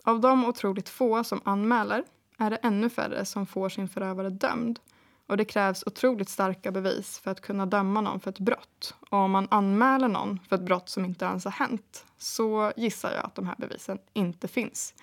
Av 0.03 0.21
de 0.21 0.45
otroligt 0.45 0.89
få 0.89 1.25
som 1.25 1.41
anmäler 1.45 2.05
är 2.39 2.51
det 2.51 2.57
ännu 2.57 2.91
färre 2.91 3.25
som 3.25 3.47
får 3.47 3.69
sin 3.69 3.89
förövare 3.89 4.31
dömd. 4.31 4.81
Och 5.27 5.37
det 5.37 5.45
krävs 5.45 5.85
otroligt 5.87 6.29
starka 6.29 6.71
bevis 6.71 7.19
för 7.19 7.31
att 7.31 7.41
kunna 7.41 7.67
döma 7.67 8.01
någon 8.01 8.21
för 8.21 8.31
ett 8.31 8.39
brott. 8.39 8.95
Och 9.11 9.19
om 9.19 9.31
man 9.31 9.49
anmäler 9.51 10.09
någon 10.09 10.39
för 10.49 10.57
ett 10.57 10.63
brott 10.63 10.89
som 10.89 11.05
inte 11.05 11.25
ens 11.25 11.45
har 11.45 11.53
hänt 11.53 12.05
så 12.19 12.73
gissar 12.77 13.13
jag 13.13 13.25
att 13.25 13.35
de 13.35 13.47
här 13.47 13.57
bevisen 13.59 13.99
inte 14.13 14.49
finns. 14.49 14.95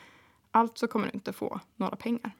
Alltså 0.51 0.87
kommer 0.87 1.07
du 1.07 1.11
inte 1.13 1.33
få 1.33 1.59
några 1.75 1.95
pengar. 1.95 2.31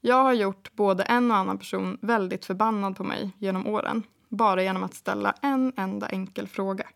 Jag 0.00 0.22
har 0.22 0.32
gjort 0.32 0.72
både 0.72 1.02
en 1.02 1.30
och 1.30 1.36
annan 1.36 1.58
person 1.58 1.98
väldigt 2.00 2.44
förbannad 2.44 2.96
på 2.96 3.04
mig 3.04 3.30
genom 3.38 3.66
åren. 3.66 4.02
Bara 4.28 4.62
genom 4.62 4.82
att 4.82 4.94
ställa 4.94 5.34
en 5.42 5.72
enda 5.76 6.08
enkel 6.08 6.48
fråga. 6.48 6.88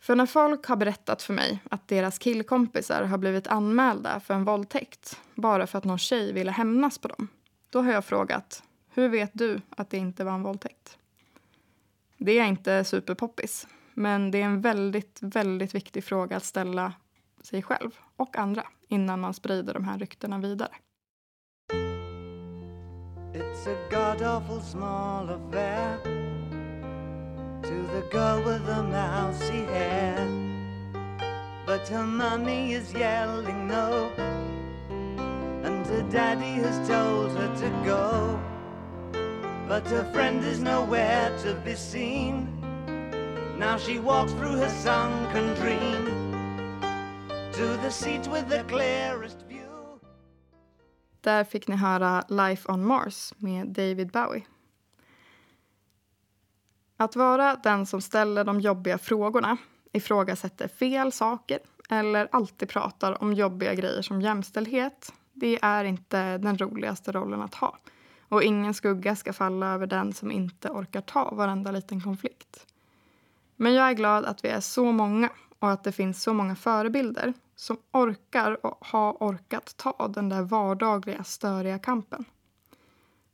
För 0.00 0.16
när 0.16 0.26
folk 0.26 0.66
har 0.66 0.76
berättat 0.76 1.22
för 1.22 1.34
mig 1.34 1.62
att 1.70 1.88
deras 1.88 2.18
killkompisar 2.18 3.04
har 3.04 3.18
blivit 3.18 3.46
anmälda 3.46 4.20
för 4.20 4.34
en 4.34 4.44
våldtäkt 4.44 5.20
bara 5.34 5.66
för 5.66 5.78
att 5.78 5.84
någon 5.84 5.98
tjej 5.98 6.32
ville 6.32 6.50
hämnas 6.50 6.98
på 6.98 7.08
dem. 7.08 7.28
Då 7.72 7.82
har 7.82 7.92
jag 7.92 8.04
frågat, 8.04 8.62
hur 8.94 9.08
vet 9.08 9.30
du 9.34 9.60
att 9.70 9.90
det 9.90 9.96
inte 9.96 10.24
var 10.24 10.32
en 10.32 10.42
våldtäkt? 10.42 10.98
Det 12.16 12.38
är 12.38 12.44
inte 12.44 12.84
superpoppis, 12.84 13.66
men 13.94 14.30
det 14.30 14.38
är 14.38 14.44
en 14.44 14.60
väldigt, 14.60 15.18
väldigt 15.20 15.74
viktig 15.74 16.04
fråga 16.04 16.36
att 16.36 16.44
ställa 16.44 16.92
sig 17.42 17.62
själv 17.62 17.90
och 18.16 18.36
andra 18.36 18.64
innan 18.88 19.20
man 19.20 19.34
sprider 19.34 19.74
de 19.74 19.84
här 19.84 19.98
ryktena 19.98 20.38
vidare. 20.38 20.70
It's 23.34 23.66
a 23.66 23.76
god 23.90 24.22
awful 24.22 24.60
small 24.60 25.30
affair 25.30 25.98
to 27.62 27.86
the 27.92 28.16
girl 28.16 28.38
with 28.44 28.66
the 28.66 28.82
mousy 28.82 29.64
hair. 29.72 30.26
But 31.66 31.88
her 31.88 32.06
mommy 32.06 32.74
is 32.74 32.94
yelling 32.94 33.66
no, 33.66 34.10
her 35.92 36.02
daddy 36.10 36.54
has 36.62 36.88
told 36.88 37.30
her 37.32 37.50
to 37.56 37.68
go. 37.84 38.38
But 39.68 39.86
her 39.88 40.04
friend 40.12 40.44
is 40.44 40.60
nowhere 40.60 41.38
to 41.44 41.54
be 41.64 41.76
seen. 41.76 42.46
Now 43.58 43.78
she 43.78 43.98
walks 43.98 44.32
through 44.32 44.56
her 44.56 44.70
sunken 44.70 45.54
dream 45.54 46.04
to 47.52 47.66
the 47.82 47.90
seat 47.90 48.26
with 48.32 48.48
the 48.48 48.64
clearest 48.68 49.36
view. 49.48 49.98
Där 51.20 51.44
fick 51.44 51.68
ni 51.68 51.76
höra 51.76 52.24
Life 52.28 52.72
on 52.72 52.86
Mars 52.86 53.34
med 53.36 53.68
David 53.68 54.10
Bowie. 54.10 54.46
Att 56.96 57.16
vara 57.16 57.56
den 57.56 57.86
som 57.86 58.00
ställer 58.00 58.44
de 58.44 58.60
jobbiga 58.60 58.98
frågorna, 58.98 59.56
ifrågasätter 59.92 60.68
fel 60.68 61.12
saker 61.12 61.58
eller 61.90 62.28
alltid 62.32 62.68
pratar 62.68 63.22
om 63.22 63.32
jobbiga 63.32 63.74
grejer 63.74 64.02
som 64.02 64.22
jämställdhet, 64.22 65.12
det 65.32 65.58
är 65.62 65.84
inte 65.84 66.38
den 66.38 66.58
roligaste 66.58 67.12
rollen 67.12 67.42
att 67.42 67.54
ha. 67.54 67.78
Och 68.28 68.42
ingen 68.42 68.74
skugga 68.74 69.16
ska 69.16 69.32
falla 69.32 69.66
över 69.66 69.86
den 69.86 70.12
som 70.12 70.30
inte 70.30 70.68
orkar 70.68 71.00
ta 71.00 71.30
varenda 71.34 71.70
liten 71.70 72.00
konflikt. 72.00 72.66
Men 73.56 73.74
jag 73.74 73.88
är 73.88 73.94
glad 73.94 74.24
att 74.24 74.44
vi 74.44 74.48
är 74.48 74.60
så 74.60 74.92
många 74.92 75.30
och 75.58 75.70
att 75.70 75.84
det 75.84 75.92
finns 75.92 76.22
så 76.22 76.34
många 76.34 76.56
förebilder 76.56 77.32
som 77.56 77.76
orkar 77.92 78.66
och 78.66 78.78
har 78.80 79.12
orkat 79.12 79.76
ta 79.76 80.08
den 80.08 80.28
där 80.28 80.42
vardagliga 80.42 81.24
störiga 81.24 81.78
kampen. 81.78 82.24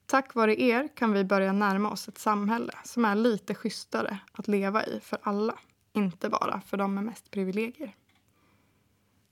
Tack 0.06 0.34
vare 0.34 0.60
er 0.62 0.88
kan 0.94 1.12
vi 1.12 1.24
börja 1.24 1.52
närma 1.52 1.90
oss 1.90 2.08
ett 2.08 2.18
samhälle 2.18 2.72
som 2.84 3.04
är 3.04 3.14
lite 3.14 3.54
schysstare 3.54 4.18
att 4.32 4.48
leva 4.48 4.84
i 4.84 5.00
för 5.00 5.18
alla, 5.22 5.58
inte 5.92 6.28
bara 6.28 6.60
för 6.60 6.76
de 6.76 6.94
med 6.94 7.04
mest 7.04 7.30
privilegier. 7.30 7.94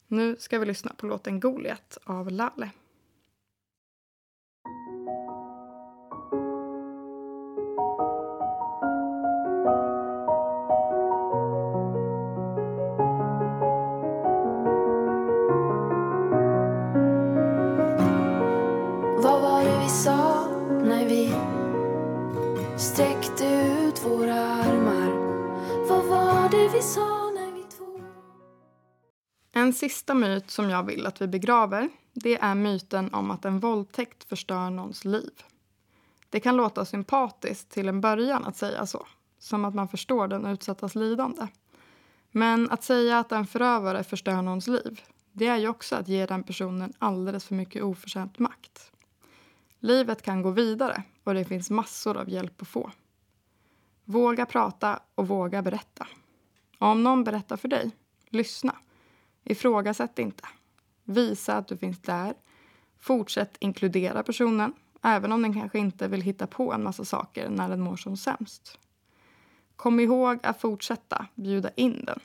Nu 0.08 0.36
ska 0.38 0.58
vi 0.58 0.66
lyssna 0.66 0.92
på 0.96 1.06
låten 1.06 1.40
Goliat 1.40 1.98
av 2.04 2.30
Lalle. 2.30 2.70
Vad 19.22 19.42
var 19.42 19.64
det 19.64 19.80
vi 19.82 19.88
sa 19.88 20.48
när 20.84 21.08
vi 21.08 21.34
sträckte 22.78 23.44
ut 23.84 24.04
våra 24.04 24.34
armar? 24.34 25.10
Vad 25.88 26.04
var 26.04 26.48
det 26.50 26.68
vi 26.68 26.82
sa. 26.82 27.25
En 29.66 29.72
sista 29.72 30.14
myt 30.14 30.50
som 30.50 30.70
jag 30.70 30.82
vill 30.82 31.06
att 31.06 31.22
vi 31.22 31.26
begraver 31.26 31.88
det 32.12 32.38
är 32.38 32.54
myten 32.54 33.14
om 33.14 33.30
att 33.30 33.44
en 33.44 33.60
våldtäkt 33.60 34.24
förstör 34.24 34.70
någons 34.70 35.04
liv. 35.04 35.30
Det 36.30 36.40
kan 36.40 36.56
låta 36.56 36.84
sympatiskt 36.84 37.70
till 37.70 37.88
en 37.88 38.00
början 38.00 38.44
att 38.44 38.56
säga 38.56 38.86
så, 38.86 39.06
som 39.38 39.64
att 39.64 39.74
man 39.74 39.88
förstår 39.88 40.28
den 40.28 40.46
utsattas 40.46 40.94
lidande. 40.94 41.46
Men 42.30 42.70
att 42.70 42.84
säga 42.84 43.18
att 43.18 43.32
en 43.32 43.46
förövare 43.46 44.04
förstör 44.04 44.42
någons 44.42 44.66
liv 44.66 45.00
det 45.32 45.46
är 45.46 45.56
ju 45.56 45.68
också 45.68 45.96
att 45.96 46.08
ge 46.08 46.26
den 46.26 46.42
personen 46.42 46.92
alldeles 46.98 47.44
för 47.44 47.54
mycket 47.54 47.82
oförtjänt 47.82 48.38
makt. 48.38 48.92
Livet 49.80 50.22
kan 50.22 50.42
gå 50.42 50.50
vidare 50.50 51.02
och 51.24 51.34
det 51.34 51.44
finns 51.44 51.70
massor 51.70 52.16
av 52.16 52.30
hjälp 52.30 52.62
att 52.62 52.68
få. 52.68 52.90
Våga 54.04 54.46
prata 54.46 55.00
och 55.14 55.28
våga 55.28 55.62
berätta. 55.62 56.06
Och 56.78 56.88
om 56.88 57.02
någon 57.02 57.24
berättar 57.24 57.56
för 57.56 57.68
dig, 57.68 57.90
lyssna. 58.30 58.76
Ifrågasätt 59.46 60.18
inte. 60.18 60.48
Visa 61.04 61.56
att 61.56 61.68
du 61.68 61.76
finns 61.76 61.98
där. 61.98 62.34
Fortsätt 62.98 63.56
inkludera 63.60 64.22
personen, 64.22 64.72
även 65.02 65.32
om 65.32 65.42
den 65.42 65.54
kanske 65.54 65.78
inte 65.78 66.08
vill 66.08 66.22
hitta 66.22 66.46
på 66.46 66.72
en 66.72 66.82
massa 66.82 67.04
saker 67.04 67.48
när 67.48 67.68
den 67.68 67.80
mår 67.80 67.96
som 67.96 68.16
sämst. 68.16 68.78
Kom 69.76 70.00
ihåg 70.00 70.38
att 70.42 70.60
fortsätta 70.60 71.26
bjuda 71.34 71.70
in 71.76 72.04
den. 72.04 72.20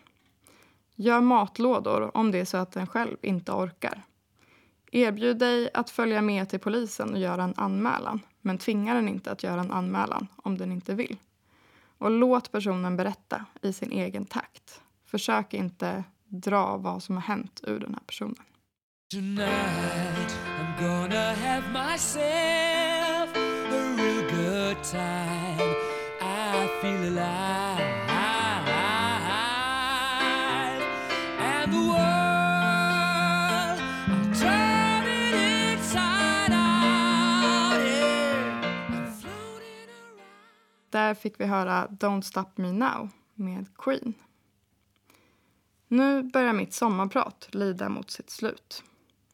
Gör 0.95 1.21
matlådor 1.21 2.17
om 2.17 2.31
det 2.31 2.39
är 2.39 2.45
så 2.45 2.57
att 2.57 2.71
den 2.71 2.87
själv 2.87 3.17
inte 3.21 3.51
orkar. 3.51 4.03
Erbjud 4.91 5.37
dig 5.37 5.69
att 5.73 5.89
följa 5.89 6.21
med 6.21 6.49
till 6.49 6.59
polisen 6.59 7.13
och 7.13 7.19
göra 7.19 7.43
en 7.43 7.53
anmälan 7.57 8.19
men 8.41 8.57
tvinga 8.57 8.93
den 8.93 9.09
inte 9.09 9.31
att 9.31 9.43
göra 9.43 9.61
en 9.61 9.71
anmälan 9.71 10.27
om 10.35 10.57
den 10.57 10.71
inte 10.71 10.93
vill. 10.93 11.17
Och 11.97 12.11
låt 12.11 12.51
personen 12.51 12.97
berätta 12.97 13.45
i 13.61 13.73
sin 13.73 13.91
egen 13.91 14.25
takt. 14.25 14.81
Försök 15.05 15.53
inte 15.53 16.03
dra 16.31 16.77
vad 16.77 17.03
som 17.03 17.15
har 17.15 17.21
hänt 17.21 17.61
ur 17.63 17.79
den 17.79 17.93
här 17.93 18.03
personen. 18.07 18.35
Tonight 19.13 20.37
I'm 20.59 20.79
gonna 20.79 21.33
have 21.33 21.63
myself 21.71 23.35
a 23.35 23.95
real 23.97 24.21
good 24.29 24.83
time. 24.83 25.75
I 26.21 26.67
feel 26.81 27.03
alive. 27.03 27.81
And 31.39 31.73
the 31.73 31.79
world, 31.79 31.97
I'm 34.07 34.33
turning 34.33 35.33
inside 35.73 36.51
out. 36.53 37.79
Yeah. 37.85 38.63
I'm 38.93 39.11
floating 39.11 39.89
around. 39.89 40.89
Där 40.89 41.13
fick 41.13 41.39
vi 41.39 41.45
höra 41.45 41.87
Don't 41.87 42.21
Stop 42.21 42.57
Me 42.57 42.71
Now 42.71 43.09
med 43.35 43.77
Queen. 43.77 44.13
Nu 45.91 46.23
börjar 46.23 46.53
mitt 46.53 46.73
sommarprat 46.73 47.47
lida 47.51 47.89
mot 47.89 48.11
sitt 48.11 48.29
slut. 48.29 48.83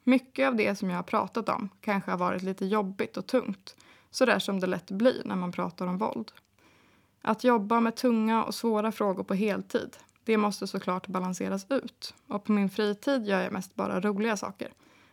Mycket 0.03 0.47
av 0.47 0.55
det 0.55 0.75
som 0.75 0.89
jag 0.89 0.97
har 0.97 1.03
pratat 1.03 1.49
om 1.49 1.69
kanske 1.81 2.11
har 2.11 2.17
varit 2.17 2.41
lite 2.43 2.65
jobbigt 2.65 3.17
och 3.17 3.27
tungt. 3.27 3.75
Så 4.11 4.25
där 4.25 4.39
som 4.39 4.59
det 4.59 4.67
lätt 4.67 4.91
blir 4.91 5.21
när 5.25 5.35
man 5.35 5.51
pratar 5.51 5.87
om 5.87 5.97
våld. 5.97 6.31
Att 7.21 7.43
jobba 7.43 7.79
med 7.79 7.95
tunga 7.95 8.43
och 8.43 8.55
svåra 8.55 8.91
frågor 8.91 9.23
på 9.23 9.33
heltid, 9.33 9.97
det 10.23 10.37
måste 10.37 10.67
såklart 10.67 11.07
balanseras 11.07 11.65
ut. 11.69 12.13
Och 12.27 12.43
på 12.43 12.51
min 12.51 12.69
fritid 12.69 13.25
gör 13.25 13.41
jag 13.41 13.53
mest 13.53 13.75
bara 13.75 14.01
roliga 14.01 14.37
saker. 14.37 14.71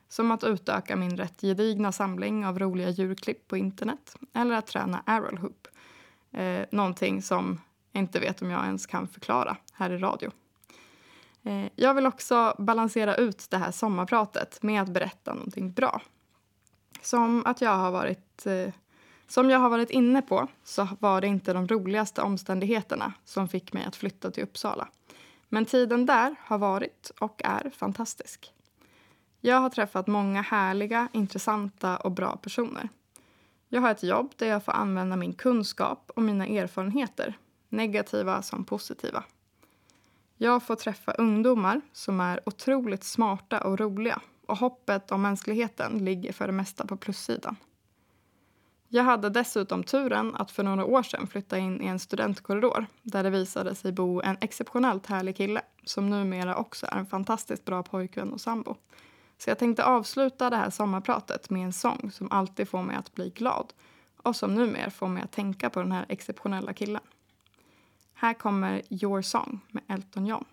Som 0.09 0.31
att 0.31 0.45
utöka 0.45 0.97
min 0.97 1.17
rätt 1.17 1.41
gedigna 1.41 1.93
samling 1.93 2.47
av 2.47 2.59
roliga 2.59 2.91
djurklipp 2.91 3.49
på 3.49 3.57
internet. 3.57 4.17
Eller 4.33 4.55
att 4.55 4.67
träna 4.67 5.03
arrowhoop. 5.07 5.69
Eh, 6.33 6.67
någonting 6.71 7.23
som 7.23 7.61
jag 7.93 8.03
inte 8.03 8.21
vet 8.21 8.43
om 8.43 8.51
jag 8.51 8.65
ens 8.65 8.87
kan 8.87 9.09
förklara 9.09 9.57
här 9.73 9.91
i 9.91 9.99
radio. 9.99 10.31
Eh, 11.45 11.67
jag 11.77 11.95
vill 11.95 12.07
också 12.07 12.55
balansera 12.59 13.15
ut 13.15 13.47
det 13.51 13.57
här 13.57 13.71
sommarpratet 13.71 14.63
med 14.63 14.83
att 14.83 14.89
berätta 14.89 15.35
någonting 15.35 15.73
bra. 15.73 16.03
Som 17.03 17.47
att 17.47 17.61
jag 17.61 17.77
har 17.77 17.91
varit... 17.91 18.47
Eh, 18.47 18.73
som 19.29 19.51
jag 19.51 19.59
har 19.59 19.71
varit 19.71 19.91
inne 19.91 20.23
på 20.23 20.49
så 20.65 20.89
var 21.01 21.21
det 21.21 21.27
inte 21.27 21.53
de 21.53 21.69
roligaste 21.69 22.23
omständigheterna 22.23 23.13
som 23.25 23.49
fick 23.49 23.73
mig 23.73 23.85
att 23.85 23.97
flytta 23.97 24.31
till 24.31 24.43
Uppsala. 24.43 24.89
Men 25.49 25.65
tiden 25.65 26.07
där 26.07 26.35
har 26.41 26.59
varit 26.59 27.11
och 27.21 27.41
är 27.45 27.71
fantastisk. 27.71 28.53
Jag 29.41 29.57
har 29.57 29.71
träffat 29.71 30.07
många 30.07 30.43
härliga, 30.43 31.09
intressanta 31.13 31.97
och 31.97 32.13
bra 32.13 32.37
personer. 32.37 32.89
Jag 33.69 33.81
har 33.81 33.91
ett 33.91 34.03
jobb 34.03 34.33
där 34.37 34.47
jag 34.47 34.65
får 34.65 34.73
använda 34.73 35.17
min 35.17 35.33
kunskap 35.33 36.11
och 36.17 36.23
mina 36.23 36.47
erfarenheter, 36.47 37.39
negativa 37.69 38.43
som 38.43 38.65
positiva. 38.65 39.25
Jag 40.37 40.63
får 40.63 40.77
träffa 40.77 41.13
ungdomar 41.13 41.81
som 41.93 42.21
är 42.21 42.41
otroligt 42.47 43.05
smarta 43.05 43.61
och 43.61 43.81
roliga 43.81 44.21
och 44.47 44.59
hoppet 44.59 45.13
om 45.13 45.23
mänskligheten 45.23 46.05
ligger 46.05 46.33
för 46.33 46.47
det 46.47 46.53
mesta 46.53 46.87
på 46.87 46.97
plussidan. 46.97 47.57
Jag 48.89 49.05
hade 49.05 49.31
dessutom 49.31 49.85
turen 49.85 50.35
att 50.35 50.51
för 50.51 50.63
några 50.63 50.85
år 50.85 51.03
sedan 51.03 51.27
flytta 51.27 51.59
in 51.59 51.83
i 51.83 51.87
en 51.87 51.99
studentkorridor 51.99 52.87
där 53.03 53.23
det 53.23 53.31
visade 53.31 53.75
sig 53.75 53.93
bo 53.93 54.21
en 54.21 54.37
exceptionellt 54.41 55.07
härlig 55.07 55.37
kille 55.37 55.63
som 55.85 56.11
numera 56.11 56.57
också 56.57 56.87
är 56.87 56.99
en 56.99 57.07
fantastiskt 57.07 57.65
bra 57.65 57.83
pojkvän 57.83 58.33
och 58.33 58.41
sambo. 58.41 58.77
Så 59.39 59.51
jag 59.51 59.59
tänkte 59.59 59.85
avsluta 59.85 60.51
det 60.51 60.57
här 60.57 60.71
sommarpratet 60.71 61.51
med 61.51 61.65
en 61.65 61.73
sång 61.73 62.11
som 62.13 62.31
alltid 62.31 62.69
får 62.69 62.83
mig 62.83 62.97
att 62.97 63.15
bli 63.15 63.31
glad 63.31 63.73
och 64.17 64.37
som 64.37 64.55
numera 64.55 64.91
får 64.91 65.09
mig 65.09 65.23
att 65.23 65.33
tänka 65.33 65.71
på 65.71 65.81
den 65.81 65.93
här 65.93 66.07
exceptionella 66.09 66.73
killen. 66.73 67.03
Här 68.25 68.35
kommer 68.35 68.83
Your 68.91 69.23
Song 69.23 69.61
med 69.71 69.83
Elton 69.89 70.27
John. 70.27 70.45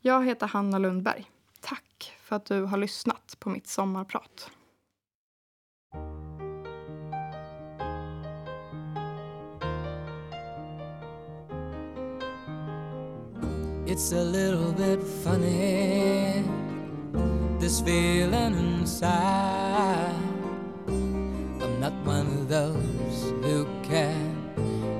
Jag 0.00 0.26
heter 0.26 0.46
Hanna 0.46 0.78
Lundberg. 0.78 1.30
Tack 1.60 2.16
för 2.22 2.36
att 2.36 2.44
du 2.44 2.62
har 2.62 2.78
lyssnat 2.78 3.36
på 3.38 3.50
mitt 3.50 3.66
sommarprat. 3.66 4.50
It's 13.86 14.12
a 14.12 14.24
little 14.24 14.72
bit 14.76 15.00
funny, 15.24 16.44
this 17.60 17.80
feeling 17.82 18.58
inside. 18.58 20.14
I'm 20.86 21.80
not 21.80 21.92
one 22.06 22.26
of 22.26 22.48
those 22.48 23.32
who 23.42 23.66
care 23.88 24.27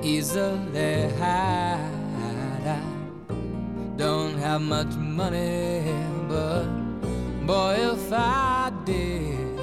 easily 0.09 1.07
hide. 1.19 2.65
I 2.65 2.81
don't 3.95 4.37
have 4.39 4.61
much 4.61 4.93
money, 4.95 5.93
but 6.27 6.65
boy, 7.45 7.75
if 7.93 8.11
I 8.11 8.71
did, 8.85 9.59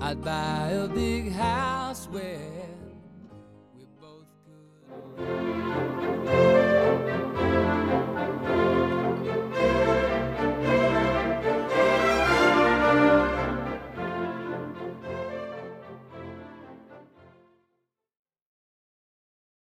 I'd 0.00 0.20
buy 0.24 0.70
a 0.84 0.88
big 0.88 1.32
house 1.32 2.08
where 2.10 2.49